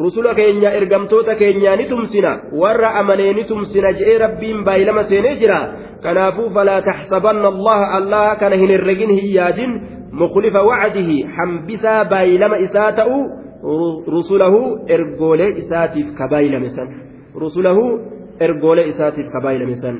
[0.00, 5.60] رسول كينيا إرقمتوتا كينيا نتمسنا ورى أمني نتمسنا جئ ربين بايلما سينجرا
[6.02, 9.58] كنافو فلا تحسبن الله الله كان هن الرجين هياد
[10.12, 13.08] مخلف وعده حنبسا بايلما إساتأ
[14.08, 14.54] رسله
[14.90, 16.88] إرقولي إساتيف كبايلما سن.
[17.44, 17.78] رسله
[18.42, 19.96] إرقولي إساتيف كبايلما سن.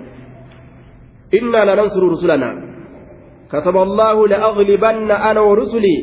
[1.38, 2.50] إنا لننصر رسلنا.
[3.52, 5.96] كتب الله لأغلبن أنا ورسلي.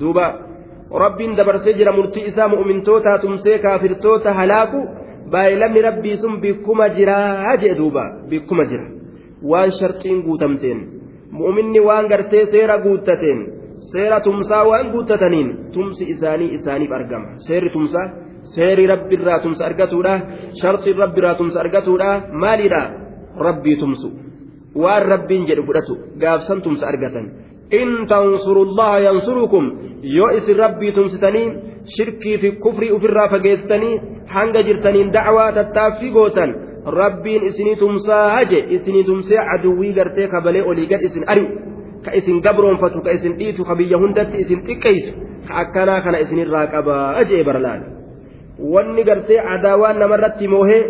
[0.00, 0.48] دوبا.
[0.88, 4.78] rabbiin dabarsee jira murtii isaa mu'mintootaa tumsee kaafirtoota halaaku
[5.30, 8.97] baay'ilamni rabbii sun bikkuma jiraa jee duuba bikkuma jira
[9.42, 10.78] waan sharxiin guutamteen.
[11.30, 13.40] Mu'minni waan gartee seera guuttateen.
[13.92, 17.28] Seera tumsaa waan guuttataniin tumsi isaanii isaaniif argama.
[17.46, 18.06] Seerri tumsaa
[18.54, 20.14] seerri rabbiirraa tumsa argatuudha.
[20.60, 22.10] Sharxiin rabbiirraa tumsa argatuudha.
[22.32, 22.82] Maaliidha
[23.46, 24.08] rabbii tumsu.
[24.74, 27.26] Waan rabbiin jedhu fudhatu gaafsan tumsa argatan.
[27.70, 29.64] In tansurullaha yansurukum
[30.02, 31.46] yoo isin rabbii tumsitanii
[31.96, 34.00] shirkii fi kufrii ofirraa fageessitanii
[34.34, 36.50] hanga jirtaniin dacwaa tattaaffii gootan
[36.86, 41.48] rabbiin isinii tumsaa haje isinii tumsee aduwwii gartee kabalee olii gad isin ari'u
[42.04, 45.12] ka isin gabroonfatu ka isin dhiitu ka biyya hundatti isin xiqqeessu
[45.48, 47.82] ka akkanaa kana isinirraa qabaa jee barlaan
[48.74, 50.82] wanni gartee adaawaan namarratti moohee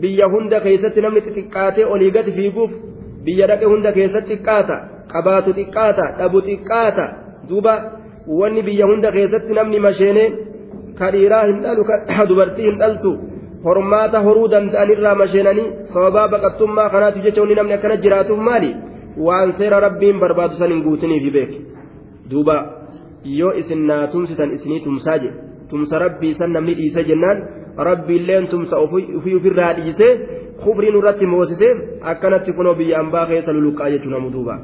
[0.00, 2.70] biyya hunda keessatti namni xixiqqaatee olii gad fiiguuf
[3.24, 4.76] biyya dhaqe hunda keessatti xiqqaata
[5.12, 7.06] qabaatu xiqqaata dhabu xiqqaata
[7.48, 7.74] duuba.
[8.28, 10.28] Wanni biyya hunda keessatti namni masheenee
[10.98, 13.12] ka dhiiraa hin dhalu ka dubartii hin dhaltu
[13.64, 18.70] hormaata horuu danda'anirraa masheenanii sababaa baqattummaa kanaatiif jecha wanni namni akkana jiraatuuf maali
[19.26, 21.52] waan seera rabbiin barbaadu san hin guutiniifi beek
[22.30, 22.56] duuba
[23.40, 25.36] yoo isin naa tumsitan isinii tumsaa jedhe
[25.70, 27.42] tumsa rabbii san namni dhiise jennaan
[27.90, 30.12] rabbiilleen tumsa ofii ofirraa dhiisee
[30.64, 31.72] kufriin irratti moosisee
[32.12, 34.58] akkanatti kunoo biyya ambaa keessa luluqqaa jechuun namu duuba.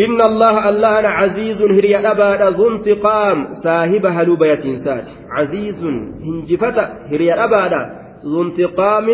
[0.00, 5.04] إن الله الله عزيز هري أبا ذو انتقام صاحب هلوبة يتنسات.
[5.30, 5.84] عزيز
[6.26, 6.78] هنجفة
[7.10, 7.64] هري أبا
[8.24, 9.06] ذو انتقام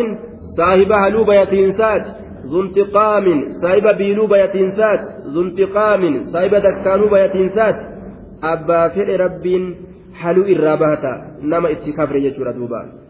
[0.57, 2.05] صاحب هلوبة يتنسات.
[2.51, 3.25] ذو انتقام
[3.63, 5.01] صاحب بيلوبة يتنسات.
[5.33, 7.77] ذو انتقام صاحب دكانوبة يتنسات.
[8.43, 9.75] أبا فعل رب
[10.21, 11.13] حلو إرابهتا.
[11.43, 13.04] نما اتكافر يجور دوبان.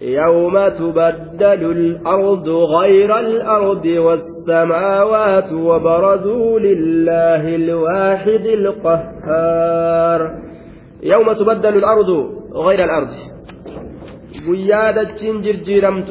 [0.00, 10.20] يوم تبدل الأرض غير الأرض والسماوات وبرزوا لله الواحد القهار.
[11.02, 12.10] يوم تبدل الأرض
[12.54, 13.12] غير الأرض.
[14.48, 16.10] قيادة جرجيرمت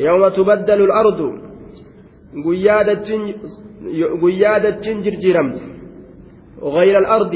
[0.00, 1.20] يوم تبدل الأرض.
[2.46, 3.08] قيادة
[5.04, 5.58] جرجيرمت
[6.62, 7.34] غير الأرض.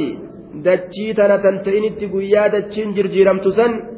[0.54, 3.97] دجيتنا تنتئنت قيادة جرجيرمت سن.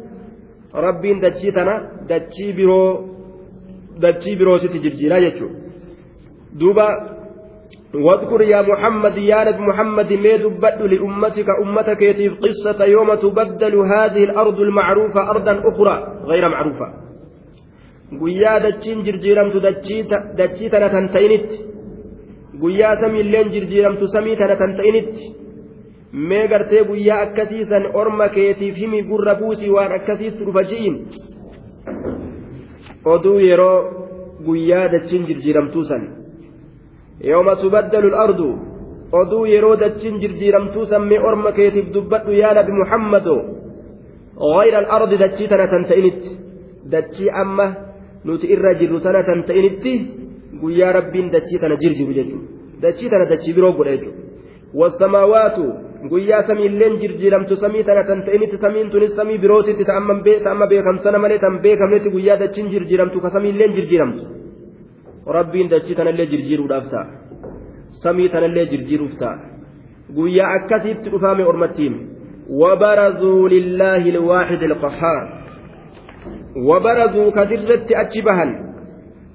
[0.86, 1.74] Rabbiin dachii tana
[2.08, 2.88] dachii biroo
[4.04, 5.56] dachii birootitti jirjiiraa jechuudha
[6.60, 6.86] duuba
[7.94, 14.22] واذكر يا محمد يا نبي محمد ما دبت لأمتك أمتك يتيف قصة يوم تبدل هذه
[14.24, 15.96] الأرض المعروفة أرضا أخرى
[16.30, 16.86] غير معروفة
[18.20, 19.58] guyyaa dachiin jirjiiramtu
[20.38, 21.56] dachii tana tan ta'initti
[22.62, 25.24] guyyaa samii illeen jirjiiramtu samii tana tan ta'initti
[26.12, 30.96] mee gartee guyyaa akkasiisan orma keetiif himi gurra buusii waan akkasiitti dhufa ji'in
[33.04, 33.78] oduu yeroo
[34.46, 36.02] guyyaa dachiin jirjiiramtuu san
[37.30, 38.50] yooma tubaddalu ardu
[39.22, 43.38] oduu yeroo dachiin jirjiiramtuu san mee orma keetiif dubbadhu yaa nabi muhammado
[44.40, 46.22] غير الأرض دتشي تنا تنتئنت
[46.92, 47.66] دتشي أما
[48.24, 49.84] نوت إرى جرو تنا تنتئنت
[50.62, 52.38] قويا ربين دتشي تنا جرجر جرجو
[52.82, 53.72] دتشي تنا دتشي برو
[54.74, 55.56] والسماوات
[56.08, 61.58] guyyaa samiilleen jirjiiramtu samii tana tan ta'initti samiin tunis samii birootitti ta'amma beekamsana malee tan
[61.64, 64.22] beekamnetti guyyaa dachiin jirjiiramtu ka samiilleen jirjiiramtu
[65.36, 67.06] rabbiin dachii tanallee jirjiiruudhaaf ta'a
[68.02, 69.36] samii tanallee jirjiiruuf ta'a
[70.16, 71.96] guyyaa akkasiitti dhufaame ormattiin
[72.60, 75.22] وبرزوا لله الواحد القهار
[76.68, 78.50] وبرزوا كدرت أتشبهن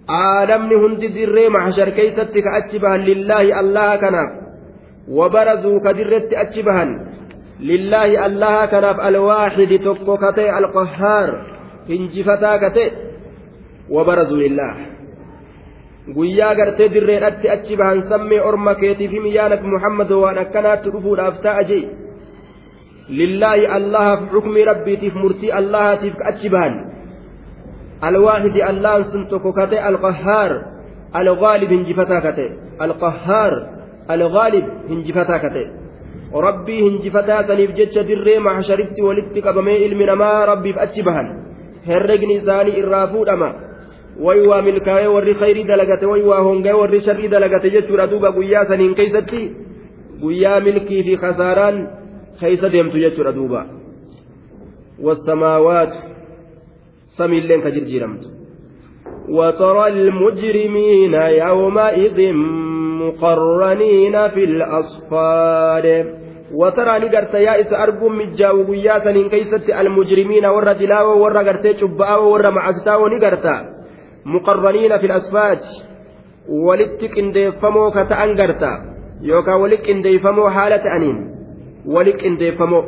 [0.10, 4.30] عالمني هند دري محشر كيستك أتشبهن لله الله كناف
[5.10, 6.86] وبرزوا كدرت أتشبها
[7.60, 11.30] لله الله كناف الواحد تكو كتي القهار
[11.90, 12.92] هنجفتا كتي
[13.90, 14.76] وبرزوا لله
[16.16, 21.40] guyyaa gartee dirreedhatti achi bahan sammee orma keetiif himi yaa nabi muhammad waan akkanaatti dhufuudhaaf
[21.46, 21.90] ta'a jee
[23.20, 26.76] lillaahi allahaaf xukmii rabbiitiif murtii allahaatiif achi bahan
[28.10, 30.52] alwaahidi allahan sun tokko kate alqahaar
[31.22, 32.48] algaalib hinjifataa kate
[32.86, 33.54] alqahaar
[36.48, 41.28] rabbii hinjifataa saniif jecha dirree mahsharitti walitti qabamee ilmi namaa rabbiif achi bahan
[41.88, 43.50] herregni isaanii irraa fuudhama
[44.26, 48.66] way waa milkaa'ee warri khayrii dalagate way waa honga'ee warri sharrii dalagate jechuudha duuba guyyaa
[48.72, 49.42] saniin keeysatti
[50.22, 51.82] guyyaa milkii fi kasaaraan
[52.40, 53.66] keeysa deemtu jechuudha duuba
[55.06, 55.94] والسماوات
[57.18, 58.24] سمي اللين كجرجيرمت
[59.30, 62.20] وترى المجرمين يومئذ
[63.02, 65.88] مقرنين في الأصفاد.
[66.60, 72.28] وترى نقرت يا إس أرجو مجاو قياسا إن كيست المجرمين ورا دلاوة ورا قرتي شباوة
[72.34, 73.46] ورا معستاوة نقرت.
[74.34, 75.60] مقرنين في الأصفاد.
[76.66, 78.64] ولتك انديفمو كتأن قرت
[79.22, 81.18] يوكا ولك انديفمو حالة أنين.
[81.86, 82.82] ولك انديفمو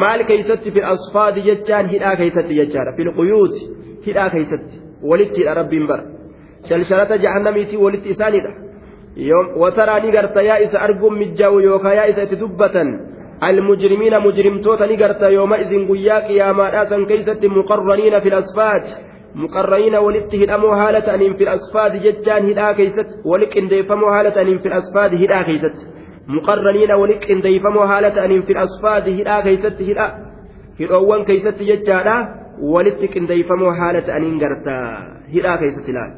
[0.00, 3.62] maal keeysatti fi asfaadi jechaan hidhaa keeysatti jechaadha fil quyuuti
[4.06, 4.76] hidhaa keeysatti
[5.10, 6.04] walitti hidha rabbiin bara
[6.68, 8.52] shalshalata jahannamiitii walitti isaanidha
[9.56, 15.28] wasaraa ni garta yaa isa arguun mijjaa'u yookaan yaa isa itti dubbatan المجرمين مجرمتوتا نقرتا
[15.28, 18.82] يومئذ قيا قياما آسا كيست مقرنين في الأصفاد.
[19.34, 23.08] مقرنين ولت هدامو هالة أنين في الأصفاد ججان هدا كيست.
[23.24, 25.76] ولك انديفمو هالة أنين في الأصفاد هدا كيست.
[26.28, 29.78] مقرنين ولك انديفمو هالة أنين في الأصفاد هدا كيست.
[29.82, 30.06] هدا
[30.80, 32.16] هدوان كيست ججانا.
[32.62, 34.78] ولت انديفمو هالة أنين قرتا
[35.34, 36.10] هدا كيست لال.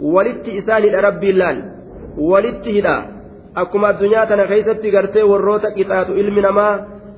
[0.00, 1.73] ولت إسان ربي لال.
[2.18, 3.14] ولت هدا
[3.54, 6.72] akkuma addunyaa tana keessatti gartee warroota qixaatu ilmi namaa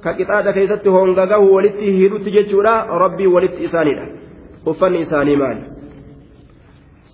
[0.05, 4.05] ka qixaata keessatti hongagahu walitti hidhutti jechuudha rabbii walitti isaanidha
[4.73, 5.65] uffanni isaanii maali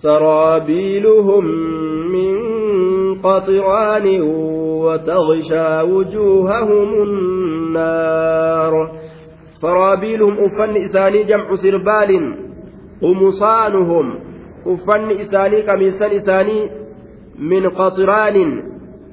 [0.03, 1.45] سرابيلهم
[2.12, 2.35] من
[3.22, 4.07] قطران
[4.85, 8.72] وتغشى وجوههم النار
[9.62, 12.11] سرابيلهم أفن إساني جمع سربال
[13.03, 14.18] قمصانهم
[14.66, 16.82] أفن إساني كميسان إساني
[17.43, 18.62] من قطران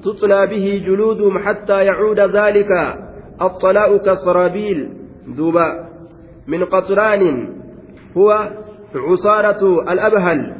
[0.04, 2.70] تطلى به جلودهم حتى يعود ذلك
[3.42, 4.88] الطلاء كالسرابيل
[5.36, 5.88] دوبا
[6.48, 7.48] من قطران
[8.16, 8.50] هو
[8.94, 10.56] عصارة الأبهل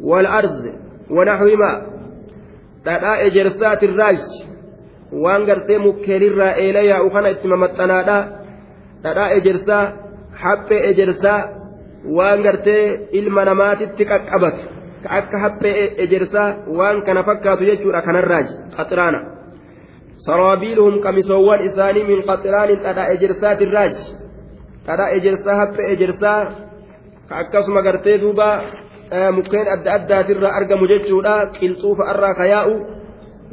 [0.00, 0.68] والأرز
[1.10, 1.86] ونحوهما
[2.84, 4.18] تداء جرسات الراج
[5.46, 8.18] gartee mukkeelirraa eela yaa'u kana itti mamaxxanaadha
[9.04, 9.92] dhadhaa ejersaa
[10.42, 11.40] haphee ejersaa
[12.16, 16.48] waan gartee ilma namaatitti qaqqabatu ka akka haphee ejersaa
[16.78, 19.20] waan kana fakkaatu jechuudha kanarraaji qaxiraana
[20.26, 24.04] saraabiiluhum qamisoowwan isaanii min qaxiraanin dhadhaa ejersaatirraaji
[24.86, 26.40] dhadhaa ejersaa haphee ejersaa
[27.28, 28.48] ka akkasuma gartee duuba
[29.38, 32.74] mukkeen adda addaatirraa argamu jechuudha qilxuufa irraa kayaa'u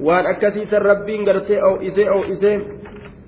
[0.07, 2.55] waan akkasiisan rabbiin gartee oo'isee oo'isee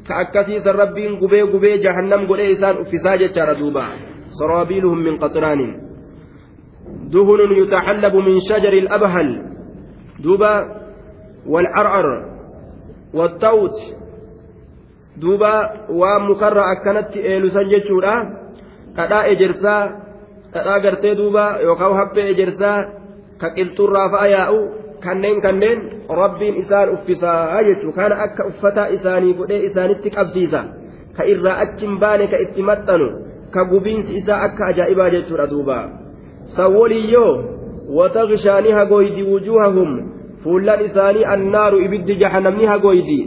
[0.08, 3.86] ka akkasiisan rabbiin gubee gubee jahannam godhee isaan uffisaa jechaadha duuba
[4.40, 5.89] saraabiiluhum min qaxiraanin
[7.14, 9.30] دهن يتحلب من شجر الأبهل
[10.20, 10.54] دوبا
[11.48, 12.08] والعرعر
[13.14, 13.78] والتوت
[15.18, 15.56] دوبا
[15.90, 18.16] ومكرر أكنت إيلوسان جتشورا
[18.98, 19.78] كدا إجرسا
[20.54, 22.74] كدا قرتي دوبا يوكاو حبي إجرسا
[23.42, 30.64] كقلتورا فأياؤو kanneen kanneen rabbiin isaan uffisaa jechuu kana akka uffataa isaanii godhee isaanitti qabsiisa
[31.18, 33.08] ka irraa achi hin baane ka itti maxxanu
[33.54, 35.78] ka gubiinsi isaa akka ajaa'ibaa jechuudha duuba
[36.58, 37.28] سوليو
[37.98, 39.90] وتغشاني هقويدي وجوههم
[40.44, 43.22] فلان إساني النار إبد جهنمني hagooydi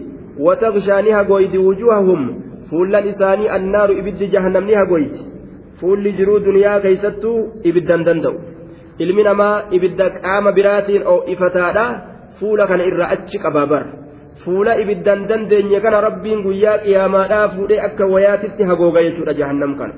[0.45, 2.21] وتغشاني هقويدي وجوههم
[2.71, 5.21] فلان إساني النار إبد جهنمني hagooydi
[5.81, 7.33] fuulli jiruu duniyaa كيستو
[7.69, 8.33] ibiddan دندو
[8.99, 11.85] ilmi namaa ibidda qaama biraatiin oo'ifataadha
[12.39, 13.83] fuula kana irraa achi qabaabar
[14.45, 19.95] fuula ibiddan dandeenye kana rabbiin guyyaa qiyaamaadhaa fuudhee akka wayaatitti hagooga jechuudha jahannam kana.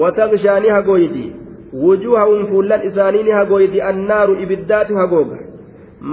[0.00, 1.24] Watagshaanii hagooydi
[1.72, 5.38] wujuuhahum fuullan isaanii ni hagooyti annaaru ibiddaatu hagooga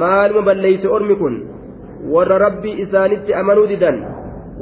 [0.01, 1.35] maaluma balleeyse ormi kun
[2.13, 3.97] warra rabbii isaanitti amanuu didan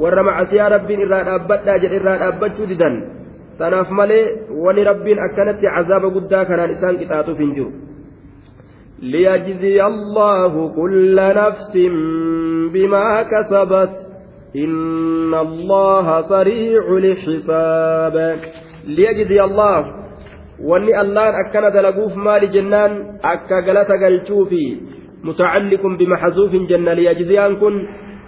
[0.04, 2.96] warra macasiyaa rabbiin irraa dhaabbadhaa jedhe irraa dhaabbachuu didan
[3.58, 4.24] tanaaf malee
[4.64, 7.70] wani rabbiin akkanatti cazaaba guddaa kanaan isaan qixaaxuuf hin jiru
[9.02, 11.72] ليجزي الله كل نفس
[12.74, 13.94] بما كسبت
[14.56, 18.38] إن الله سريع الحساب
[18.86, 19.97] ليجزي الله
[20.60, 23.20] wanni allaan akkana dalaguuf maali jennaan?
[23.22, 24.82] Akka galata galchuufi
[25.22, 26.94] mutacalliqun bimaxzuufin jenna.
[26.94, 27.74] Liyajziyaan kun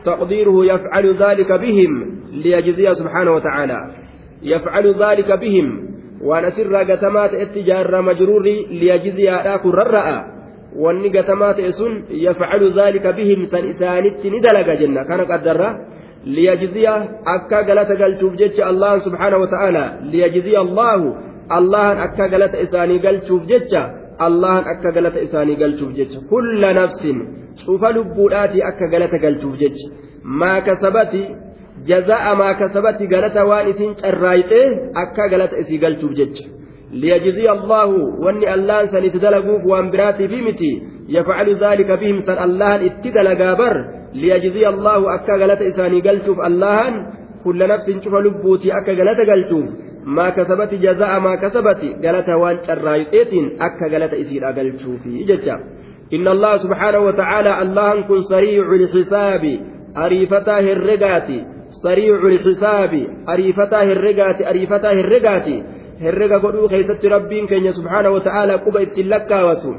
[0.05, 3.91] تقديره يفعل ذلك بهم ليجزي سبحانه وتعالى
[4.43, 5.91] يفعل ذلك بهم
[6.24, 10.24] وأنا سر قتمات اتجار مجرور ليجزي أداك الرأى
[10.76, 15.76] وأني قتمات إسن يفعل ذلك بهم سن إسانت ندلق جنة كان قدر
[16.24, 16.89] ليجزي
[17.26, 18.33] أكا قلت قلتوف
[18.68, 21.16] الله سبحانه وتعالى ليجزي الله
[21.59, 23.82] allahan akka galata isaanii galchuuf jecha
[24.26, 27.18] allahan akka galata isaanii galchuuf jecha kulla nafsin
[27.64, 29.90] cufa lubbuudhaatii akka galata galchuuf jecha
[30.42, 31.22] maa kasabati
[31.90, 34.64] jazaa'a maa kasabati galata waan isiin carraayxee
[35.05, 36.46] akka galata isii galchuuf jecha
[36.92, 40.72] ليجزي الله واني الله سنتدلقوف وان براتي في متي
[41.09, 43.76] يفعل ذلك بهم سن الله اتدلقا بر
[44.14, 46.80] ليجزي الله أكا غلط إساني قلتوف الله
[47.44, 49.66] كل نفس شوف لبوتي أكا غلط قلتوف
[52.68, 55.58] carraayxeetiin akka galata isiidha galchuufi jecha
[56.18, 59.52] inna allaha subhaanahu wa ta'aala allahan kun sariicu lxisaabi
[60.04, 61.38] ariifataa herregaati
[61.82, 63.02] sariicu lxisaabi
[63.34, 65.56] ariifataa herregaati ariifataa herregaati
[66.02, 69.74] herrega godhuu keeysatti rabbiin keenya subhaanahu wa ta'aala quba ittiin lakkaawatu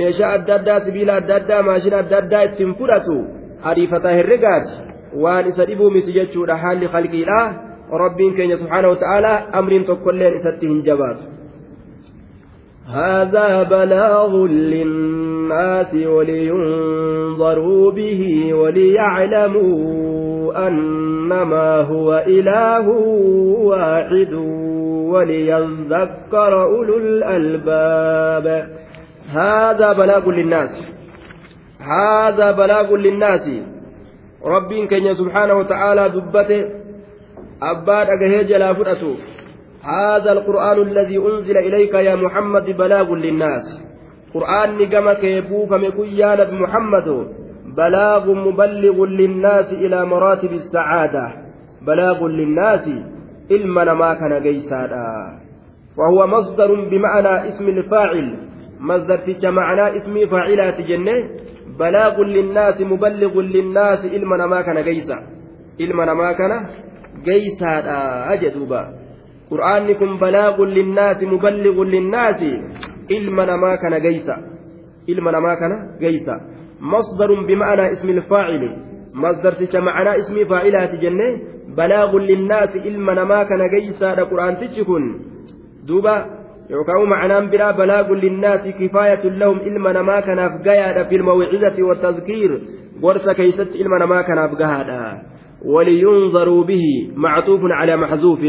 [0.00, 3.16] meeshaa adda addaa sibiila adda addaa maashina adda addaa ittiin fudhatu
[3.72, 4.76] ariifataa herregaati
[5.24, 7.40] waan isa dhibuu miti jechuudha haalli qalqiidha
[7.92, 10.82] rabbiin keenya subhaanahu wata'aalaa amriin tokkolleen isatti hin
[12.88, 22.88] هذا بلاغ للناس ولينظروا به وليعلموا أنما هو إله
[23.60, 24.32] واحد
[25.12, 28.68] وليذكر أولو الألباب.
[29.32, 30.84] هذا بلاغ للناس.
[31.80, 33.48] هذا بلاغ للناس.
[34.44, 36.77] رب كن سبحانه وتعالى دبته
[37.62, 39.16] أباد أجهي جلا فرأته
[39.82, 43.66] هذا القرآن الذي أنزل إليك يا محمد بلاغ للناس.
[44.34, 47.28] قرآن نقم كيبوف مكيان محمد.
[47.76, 51.26] بلاغ مبلغ للناس إلى مراتب السعادة.
[51.86, 52.88] بلاغ للناس
[53.50, 55.38] إلما ما كان قيسادا
[55.98, 58.36] وهو مصدر بمعنى اسم الفاعل.
[58.80, 61.16] مصدر تج معنى اسم فاعلات جنة.
[61.78, 65.18] بلاغ للناس مبلغ للناس إلما ما كان قيسا
[65.80, 66.52] إلما ما كان
[67.26, 67.98] قيسادا
[68.32, 68.82] أجدوبا
[69.50, 72.50] qur'aanni kun balaagun linnaasi muballigun linnaasi
[73.16, 74.34] ilma namaa kana geysa
[75.12, 76.34] ilma namaa kana geysa
[76.92, 78.68] masdarun bima'anaa ismi ilfaacili
[79.24, 81.28] masdarticha ma'anaa ismii faacilaati jenne
[81.78, 85.04] balaagun linnaasi ilma namaa kana geysaadha qur'aantichi kun
[85.88, 86.14] duuba
[86.74, 92.52] yookaan ma'anaan biraa balaagun linnaasi kifaayatun lahum ilma namaa kanaaf gayaadha filmawcizati watazkiir
[93.00, 95.00] gorsa keeysatti ilma namaa kanaaf gahaadha
[95.64, 96.84] ولينظروا به
[97.16, 98.40] معطوف على محذوف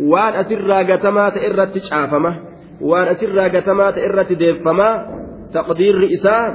[0.00, 2.32] ta'e irratti caafama
[2.80, 4.88] waan asirraa gatamaa ta'e irratti deeffama
[5.52, 6.46] taqdiirri isaa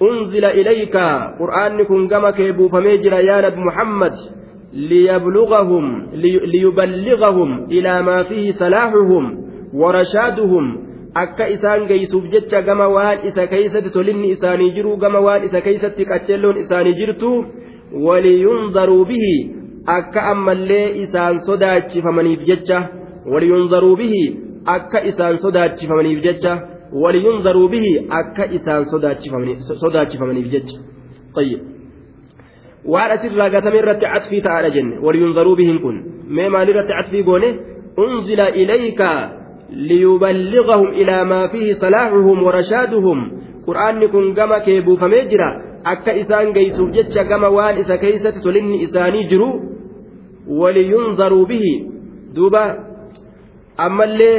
[0.00, 4.14] unzila ilayka qur'aanni kun gama kee buufamee jira yaa nabi muhammad
[4.72, 5.84] liyablughahum
[6.52, 9.24] liyuballighahum ilaa maa fihi salaahuhum
[9.82, 10.64] warashaaduhum
[11.14, 16.04] akka isaan geeysuuf jecha gama waan isa keeysatti tolinni isaanii jiru gama waan isa keeysatti
[16.10, 17.30] qaceelloon isaanii jirtu
[17.92, 19.36] waliyundaruu bihi
[19.86, 22.78] akka ammallee isaan sodaachifamaniif jecha
[23.32, 24.22] waliyunzaruu bihi
[24.76, 26.52] akka isaan sodaachifamaniif jecha
[27.02, 28.84] waliyunzaruu bihi akka isaan
[29.82, 30.78] sodaachifamaniif jecha
[31.36, 31.60] طيب
[32.92, 35.96] waan asirraa gatame irratti catfii ta'aadha jenne waliyunzaruu bihin kun
[36.36, 37.48] mee maal irratti catfii goone
[38.04, 39.10] unzila ilayka
[39.88, 43.18] liyuballighahum ilaa maa fihi salaahuhum warashaaduhum
[43.66, 45.48] qur'aanni kun gama kee buufamee jira
[45.92, 49.48] akka isaan geeysuuf jecha gama waan isa keeysatti tolinni isaanii jiru
[50.60, 51.74] waliyunzaruu bihi
[52.36, 52.62] duuba
[53.86, 54.38] ammallee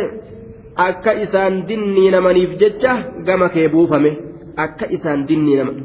[0.87, 2.91] akka isaan dinniinamaniif jecha
[3.29, 4.11] gama kee buufame
[4.65, 5.25] akka isaan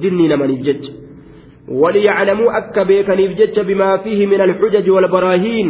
[0.02, 0.92] dinniinamaniif jecha
[1.68, 5.68] وليعلموا أكا بيكنيف جتش بما فيه من الحجج والبراهين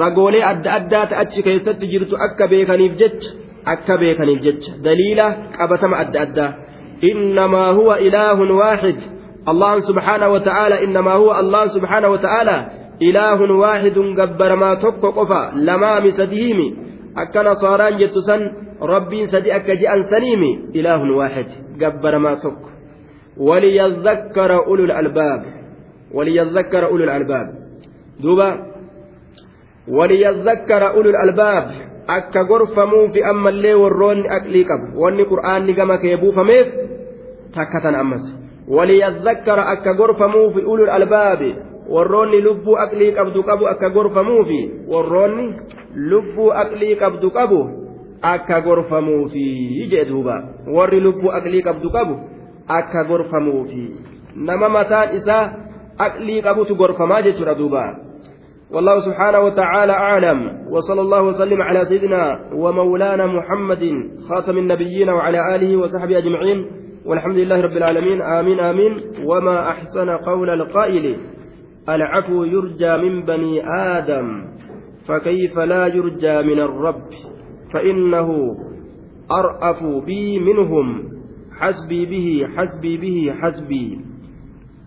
[0.00, 3.28] ragoolee adda addaa ta'achi keessatti jirtu akka beekaniif jecha
[3.72, 5.26] akka beekaniif jecha daliila
[5.56, 6.50] qabatama adda addaa
[7.10, 8.50] innamaa huwa ilaahun
[9.46, 12.56] wa ta'aala innamaa huwa allah subhaanahu wa ta'aala
[13.00, 16.76] ilaahun waahidun gabbaramaa tokko qofa lamaami sadihiimi
[17.14, 22.68] akka nasaaraan jettu san rabbiin sadi akka je'an saniimi ilaahun waahid gabbaramaa tokko
[23.38, 25.42] وليذكر أولو الألباب
[26.14, 27.46] وليذكر أولو الألباب
[28.20, 28.50] دوبا
[29.88, 31.66] وليذكر أولو الألباب
[32.08, 36.68] akka gorfamuu fi ammallee warroonni aqlii qabu wanni qur'aanni gama kee buufameef
[37.52, 38.00] takka tan
[38.70, 41.56] waliyadhakkara akka gorfamuu fi ulul albaabi
[41.88, 45.54] warroonni lubbuu aqlii qabdu qabu akka gorfamuufi warroonni
[45.94, 47.60] lubbuu aqlii qabdu qabu
[48.22, 50.36] akka gorfamuufi jee duuba
[50.76, 52.20] warri lubbuu aqlii qabdu qabu
[52.68, 53.84] akka gorfamuufi
[54.36, 55.52] nama mataan isaa
[55.98, 58.08] aqlii qabutu gorfamaa jechuudha duuba
[58.68, 63.84] والله سبحانه وتعالى أعلم وصلى الله وسلم على سيدنا ومولانا محمد
[64.28, 66.66] خاتم النبيين وعلى آله وصحبه أجمعين
[67.06, 68.22] والحمد لله رب العالمين.
[68.22, 69.00] آمين آمين.
[69.24, 71.16] وما أحسن قول القائل؟
[71.88, 74.44] العفو يرجى من بني آدم
[75.08, 77.02] فكيف لا يرجى من الرب؟
[77.74, 78.56] فإنه
[79.30, 81.08] أرأف بي منهم.
[81.60, 84.00] حسبي به حسبي به حسبي.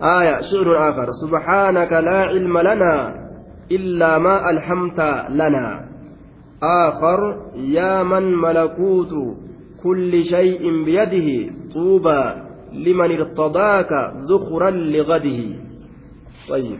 [0.02, 1.06] آية شعر آخر.
[1.28, 3.16] سبحانك لا علم لنا
[3.72, 5.00] إلا ما ألحمت
[5.30, 5.92] لنا.
[6.64, 7.20] آخر
[7.56, 9.14] يا من ملكوت
[9.84, 12.24] كل شيء بيده طوبى
[12.74, 13.92] لمن ارتضاك
[14.32, 15.42] ذخرا لغده.
[16.50, 16.80] طيب.